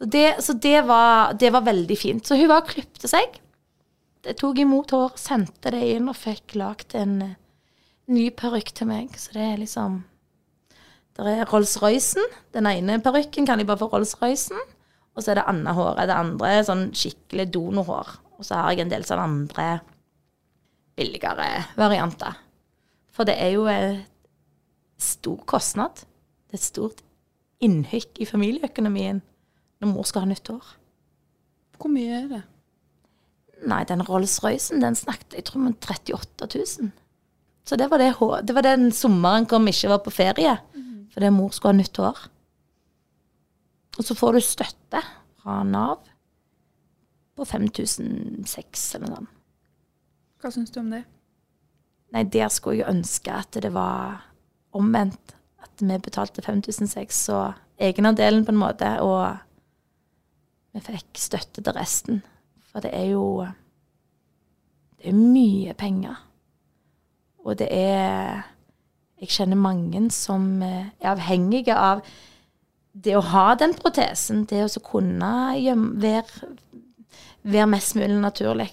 Så 0.01 0.07
det, 0.09 0.41
så 0.41 0.53
det, 0.53 0.81
var, 0.81 1.33
det 1.37 1.51
var 1.53 1.61
veldig 1.61 1.97
fint. 1.97 2.25
Så 2.25 2.33
hun 2.33 2.47
var 2.49 2.63
og 2.63 2.71
klipte 2.71 3.05
seg. 3.05 3.35
Jeg 4.25 4.37
tok 4.39 4.57
imot 4.63 4.89
hår, 4.95 5.11
sendte 5.21 5.69
det 5.75 5.81
inn 5.93 6.09
og 6.09 6.17
fikk 6.17 6.55
lagd 6.57 6.95
en 6.97 7.13
eh, 7.21 7.35
ny 8.09 8.23
parykk 8.33 8.73
til 8.79 8.89
meg. 8.89 9.13
Så 9.13 9.35
det 9.37 9.45
er 9.45 9.61
liksom 9.61 10.01
Det 11.13 11.29
er 11.29 11.45
Rolls-Roycen. 11.45 12.33
Den 12.49 12.71
ene 12.71 12.97
parykken 13.05 13.45
kan 13.45 13.61
jeg 13.61 13.69
bare 13.69 13.83
få 13.83 13.91
Rolls-Roycen. 13.93 14.57
Og 15.13 15.21
så 15.21 15.35
er 15.35 15.43
det 15.43 15.45
annet 15.53 15.77
håret. 15.77 16.09
Det 16.09 16.17
andre 16.17 16.49
er 16.49 16.65
sånn 16.65 16.85
skikkelig 16.97 17.51
donorhår. 17.53 18.13
Og 18.39 18.47
så 18.47 18.57
har 18.57 18.73
jeg 18.73 18.87
en 18.87 18.97
del 18.97 19.05
sånn 19.05 19.21
andre 19.21 19.69
billigere 20.97 21.67
varianter. 21.77 22.41
For 23.13 23.29
det 23.29 23.37
er 23.37 23.53
jo 23.53 23.69
en 23.69 24.01
stor 24.97 25.45
kostnad. 25.45 26.07
Det 26.49 26.57
er 26.57 26.63
et 26.63 26.71
stort 26.73 27.05
innhykk 27.61 28.17
i 28.17 28.25
familieøkonomien 28.25 29.21
når 29.81 29.91
mor 29.91 30.07
skal 30.07 30.25
ha 30.25 30.29
nytt 30.29 30.51
hår. 30.51 30.73
Hvor 31.81 31.91
mye 31.91 32.17
er 32.19 32.27
det? 32.29 32.41
Nei, 33.69 33.83
den 33.89 34.03
Rolls-Roycen, 34.05 34.81
den 34.81 34.97
snakket 34.97 35.37
jeg 35.37 35.47
tror 35.49 35.61
om 35.61 35.73
38 35.73 36.49
000. 36.53 36.91
Så 37.65 37.77
det 37.77 37.87
var, 37.91 38.01
det, 38.01 38.13
det 38.47 38.55
var 38.57 38.65
den 38.65 38.89
sommeren 38.95 39.45
hvor 39.49 39.61
vi 39.61 39.73
ikke 39.73 39.91
var 39.93 40.03
på 40.05 40.13
ferie. 40.13 40.55
Fordi 41.13 41.29
mor 41.33 41.51
skulle 41.53 41.73
ha 41.73 41.79
nytt 41.81 41.99
hår. 42.01 42.21
Og 43.99 44.07
så 44.07 44.15
får 44.15 44.37
du 44.37 44.41
støtte 44.45 45.01
fra 45.41 45.61
Nav 45.67 45.99
på 47.37 47.45
5006 47.45 48.87
eller 48.97 49.09
noe 49.09 49.21
sånt. 49.21 49.37
Hva 50.41 50.49
syns 50.49 50.71
du 50.73 50.79
om 50.81 50.89
det? 50.89 51.03
Nei, 52.15 52.23
der 52.33 52.49
skulle 52.49 52.79
jeg 52.79 52.89
ønske 52.89 53.33
at 53.33 53.59
det 53.61 53.69
var 53.75 54.23
omvendt. 54.73 55.35
At 55.61 55.83
vi 55.83 55.97
betalte 56.01 56.41
5006, 56.41 57.19
så 57.29 57.41
egenandelen 57.81 58.45
på 58.45 58.55
en 58.55 58.61
måte, 58.61 58.89
og 59.05 59.37
vi 60.71 60.83
fikk 60.85 61.19
støtte 61.19 61.63
til 61.63 61.75
resten. 61.75 62.21
For 62.71 62.83
det 62.83 62.93
er 62.95 63.11
jo 63.11 63.47
Det 65.01 65.09
er 65.09 65.17
mye 65.17 65.73
penger. 65.73 66.15
Og 67.43 67.57
det 67.57 67.67
er 67.71 68.43
Jeg 69.21 69.29
kjenner 69.29 69.55
mange 69.55 70.09
som 70.11 70.61
er 70.61 70.91
avhengige 71.01 71.75
av 71.75 72.01
det 72.93 73.15
å 73.15 73.21
ha 73.21 73.55
den 73.55 73.73
protesen, 73.73 74.45
det 74.45 74.63
å 74.65 74.79
kunne 74.83 75.53
være, 76.01 76.47
være 77.43 77.67
mest 77.67 77.95
mulig 77.95 78.17
naturlig 78.19 78.71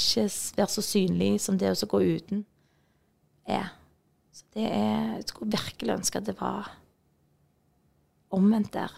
ikke 0.00 0.30
være 0.56 0.70
så 0.70 0.84
synlig 0.84 1.30
som 1.42 1.58
det 1.58 1.70
å 1.72 1.88
gå 1.90 2.00
uten 2.00 2.44
er. 3.44 3.70
Så 4.32 4.44
det 4.54 4.66
er 4.66 5.16
Jeg 5.16 5.28
skulle 5.28 5.52
virkelig 5.52 5.96
ønske 5.98 6.18
at 6.18 6.26
det 6.26 6.36
var 6.40 6.70
omvendt 8.30 8.72
der. 8.72 8.92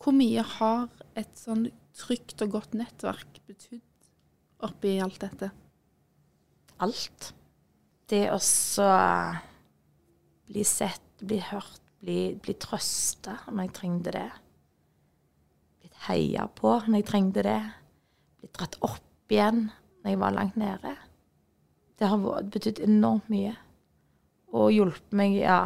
Hvor 0.00 0.16
mye 0.16 0.42
har 0.56 0.88
et 1.18 1.32
sånn 1.36 1.66
trygt 1.98 2.40
og 2.40 2.54
godt 2.54 2.76
nettverk 2.78 3.42
betydd 3.48 3.84
oppi 4.64 4.94
alt 5.04 5.20
dette? 5.20 5.50
Alt. 6.80 7.32
Det 8.08 8.24
å 8.32 8.38
bli 10.50 10.64
sett, 10.66 11.04
bli 11.20 11.38
hørt, 11.50 11.82
bli, 12.00 12.32
bli 12.40 12.54
trøsta 12.58 13.36
når 13.50 13.66
jeg 13.66 13.74
trengte 13.76 14.14
det. 14.16 14.30
Blitt 15.82 16.00
heia 16.08 16.48
på 16.48 16.72
når 16.86 17.02
jeg 17.02 17.08
trengte 17.12 17.44
det. 17.44 17.60
Blitt 18.40 18.56
dratt 18.56 18.80
opp 18.88 19.30
igjen 19.36 19.66
når 20.00 20.14
jeg 20.14 20.22
var 20.24 20.34
langt 20.34 20.56
nede. 20.58 20.96
Det 22.00 22.08
har 22.08 22.24
betydd 22.48 22.80
enormt 22.88 23.28
mye. 23.28 23.52
Og 24.56 24.72
hjulpet 24.72 25.12
meg, 25.14 25.36
ja. 25.44 25.60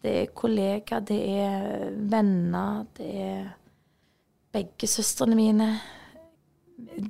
Det 0.00 0.12
er 0.22 0.34
kollegaer, 0.36 1.02
det 1.04 1.20
er 1.44 1.90
venner, 2.08 2.84
det 2.96 3.08
er 3.20 3.48
begge 4.54 4.88
søstrene 4.88 5.36
mine. 5.36 5.70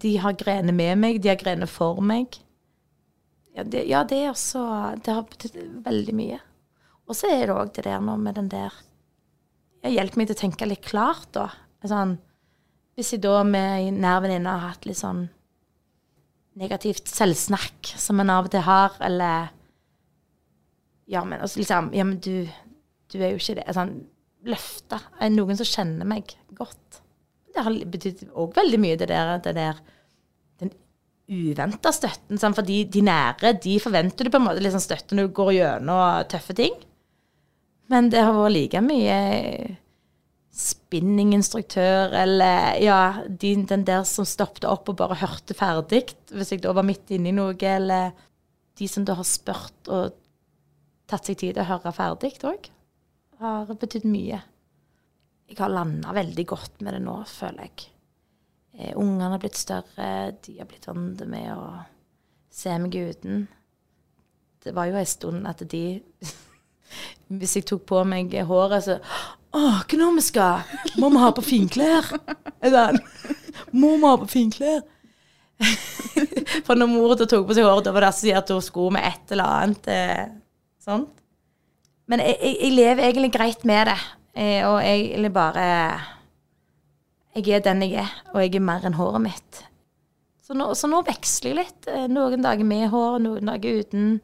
De 0.03 0.17
har 0.19 0.35
grener 0.39 0.75
med 0.75 0.99
meg, 0.99 1.21
de 1.23 1.31
har 1.31 1.39
grener 1.39 1.71
for 1.71 2.03
meg. 2.03 2.41
Ja, 3.55 3.65
det, 3.67 3.85
ja, 3.91 4.05
det 4.07 4.19
er 4.23 4.29
også 4.31 4.61
Det 5.03 5.11
har 5.15 5.27
betydd 5.27 5.57
veldig 5.85 6.15
mye. 6.15 6.39
Og 7.11 7.17
så 7.19 7.31
er 7.31 7.49
det 7.49 7.57
òg 7.57 7.73
det 7.75 7.87
der 7.89 8.03
nå 8.03 8.15
med 8.23 8.37
den 8.39 8.51
der 8.51 8.75
Jeg 9.83 9.97
hjelper 9.97 10.21
meg 10.21 10.29
til 10.29 10.37
å 10.37 10.43
tenke 10.45 10.69
litt 10.69 10.85
klart, 10.87 11.31
da. 11.35 11.49
Sånn, 11.89 12.19
hvis 12.99 13.15
jeg 13.15 13.23
da 13.25 13.41
med 13.49 13.97
nær 13.97 14.21
venninne 14.21 14.53
har 14.53 14.75
hatt 14.75 14.85
litt 14.87 15.01
sånn 15.01 15.25
negativt 16.61 17.09
selvsnakk, 17.09 17.95
som 17.97 18.21
en 18.21 18.33
av 18.35 18.49
og 18.49 18.53
til 18.53 18.67
har, 18.67 18.99
eller 19.01 19.49
Ja, 21.11 21.25
men 21.25 21.41
altså 21.41 21.63
liksom 21.63 21.95
Ja, 21.97 22.05
men 22.05 22.21
du, 22.21 22.47
du 23.13 23.19
er 23.21 23.33
jo 23.33 23.41
ikke 23.41 23.59
det. 23.61 23.67
Sånn 23.77 23.95
løfte. 24.49 25.01
Er 25.21 25.33
noen 25.35 25.59
som 25.59 25.69
kjenner 25.69 26.09
meg 26.09 26.35
godt? 26.57 27.01
Det 27.51 27.65
har 27.67 27.75
betydd 27.93 28.29
òg 28.31 28.55
veldig 28.57 28.79
mye, 28.81 28.99
det 29.01 29.11
der, 29.11 29.35
det 29.43 29.57
der 29.59 29.81
den 30.63 30.73
uventa 31.31 31.93
støtten. 31.95 32.39
Sant? 32.41 32.57
For 32.59 32.67
de, 32.67 32.85
de 32.91 33.03
nære 33.05 33.55
de 33.63 33.77
forventer 33.83 34.27
du 34.27 34.33
på 34.33 34.41
en 34.41 34.49
måte 34.49 34.73
sånn 34.73 34.87
støtte 34.87 35.19
når 35.19 35.29
du 35.29 35.37
går 35.41 35.53
gjennom 35.59 36.31
tøffe 36.31 36.57
ting. 36.57 36.79
Men 37.91 38.11
det 38.13 38.23
har 38.23 38.37
vært 38.37 38.55
like 38.55 38.83
mye 38.87 39.21
spinninginstruktør 40.61 42.15
eller 42.21 42.81
ja, 42.83 43.01
de, 43.27 43.53
den 43.67 43.85
der 43.87 44.03
som 44.09 44.27
stoppet 44.27 44.67
opp 44.69 44.91
og 44.91 44.99
bare 44.99 45.19
hørte 45.21 45.55
ferdig 45.55 46.03
hvis 46.35 46.51
jeg 46.53 46.65
da 46.65 46.75
var 46.75 46.87
midt 46.87 47.13
inne 47.15 47.31
i 47.31 47.35
noe, 47.37 47.55
eller 47.55 48.11
de 48.79 48.89
som 48.91 49.07
da 49.07 49.15
har 49.19 49.27
spurt 49.27 49.91
og 49.91 50.17
tatt 51.11 51.27
seg 51.27 51.39
tid 51.39 51.55
til 51.57 51.63
å 51.65 51.71
høre 51.71 51.95
ferdig 51.95 52.35
òg, 52.47 52.71
har 53.41 53.71
betydd 53.81 54.07
mye. 54.09 54.41
Jeg 55.51 55.59
har 55.59 55.73
landa 55.73 56.13
veldig 56.15 56.45
godt 56.47 56.83
med 56.85 56.95
det 56.95 57.01
nå, 57.05 57.17
føler 57.27 57.67
jeg. 57.67 57.89
Eh, 58.79 58.93
Ungene 58.95 59.33
har 59.33 59.43
blitt 59.43 59.59
større, 59.59 60.11
de 60.45 60.59
har 60.61 60.69
blitt 60.71 60.87
vant 60.87 61.25
med 61.27 61.51
å 61.55 61.65
se 62.55 62.77
meg 62.79 62.95
uten. 62.95 63.49
Det 64.61 64.75
var 64.77 64.91
jo 64.91 65.01
en 65.01 65.09
stund 65.09 65.49
at 65.49 65.65
de 65.73 65.85
Hvis 67.41 67.55
jeg 67.57 67.67
tok 67.71 67.85
på 67.87 68.01
meg 68.05 68.35
håret, 68.47 68.83
så 68.85 68.97
Å, 69.51 69.61
hva 69.61 69.99
nå 69.99 70.09
vi 70.17 70.23
skal? 70.23 70.67
Må 71.03 71.09
vi 71.11 71.23
ha 71.23 71.31
på 71.35 71.43
finklær? 71.43 72.07
Må 73.73 73.97
vi 73.97 74.05
ha 74.05 74.17
på 74.21 74.29
finklær? 74.31 74.83
For 76.67 76.79
når 76.79 76.91
mor 76.91 77.17
tok 77.19 77.49
på 77.49 77.57
seg 77.57 77.67
håret, 77.67 77.87
da 77.87 77.95
var 77.95 78.07
det 78.07 78.13
assosiert 78.13 78.53
hun 78.55 78.63
skulle 78.63 78.95
med 78.99 79.09
et 79.09 79.35
eller 79.35 79.57
annet 79.57 79.91
eh, 79.91 80.29
sånt. 80.83 81.20
Men 82.11 82.23
jeg, 82.25 82.37
jeg, 82.43 82.57
jeg 82.65 82.75
lever 82.75 83.07
egentlig 83.07 83.33
greit 83.35 83.67
med 83.69 83.91
det. 83.91 83.99
Eh, 84.35 84.63
og 84.67 84.79
jeg 84.83 85.05
egentlig 85.11 85.33
bare 85.35 85.65
Jeg 87.37 87.49
er 87.55 87.63
den 87.63 87.83
jeg 87.87 88.01
er, 88.03 88.15
og 88.35 88.43
jeg 88.43 88.55
er 88.59 88.65
mer 88.67 88.87
enn 88.87 88.99
håret 88.99 89.23
mitt. 89.23 89.61
Så 90.43 90.57
nå, 90.59 90.73
så 90.75 90.91
nå 90.91 91.03
veksler 91.07 91.53
jeg 91.53 91.59
litt. 91.61 91.89
Eh, 91.91 92.09
Noen 92.11 92.43
dager 92.43 92.67
med 92.67 92.89
hår, 92.91 93.21
noen 93.23 93.51
dager 93.53 93.83
uten. 93.85 94.17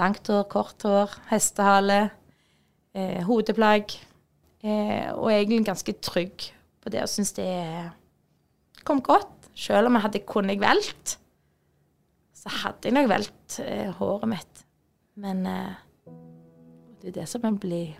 Langt 0.00 0.28
hår, 0.28 0.44
kort 0.52 0.84
hår, 0.84 1.14
hestehale, 1.30 2.00
eh, 2.96 3.22
hodeplagg. 3.24 3.94
Eh, 4.62 5.08
og 5.16 5.30
jeg 5.32 5.38
er 5.38 5.40
egentlig 5.46 5.64
ganske 5.70 5.94
trygg 6.04 6.44
på 6.82 6.92
det 6.92 7.00
og 7.02 7.10
syns 7.10 7.32
det 7.38 7.48
kom 8.86 9.00
godt. 9.04 9.32
Selv 9.56 9.88
om 9.88 9.96
jeg 9.96 10.04
hadde 10.06 10.22
kunne 10.28 10.54
jeg 10.54 10.62
valgt, 10.62 11.16
så 12.36 12.52
hadde 12.62 12.88
jeg 12.88 12.96
nok 12.96 13.08
valgt 13.10 13.58
eh, 13.64 13.88
håret 13.98 14.30
mitt. 14.32 14.62
Men 15.20 15.44
eh, 15.48 15.81
det 17.02 17.08
er 17.08 17.20
det 17.20 17.28
som 17.28 17.44
en 17.44 17.58
blir 17.58 17.96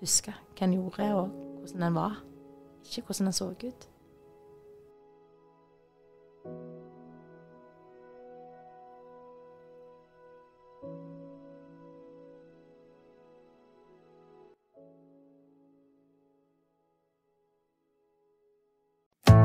huska 0.00 0.32
hva 0.56 0.66
en 0.66 0.74
gjorde, 0.74 1.08
og 1.14 1.28
hvordan 1.60 1.82
en 1.82 1.94
var, 1.94 2.22
ikke 2.84 3.02
hvordan 3.06 3.26
en 3.26 3.36
så 3.36 3.50
ut. 3.52 3.88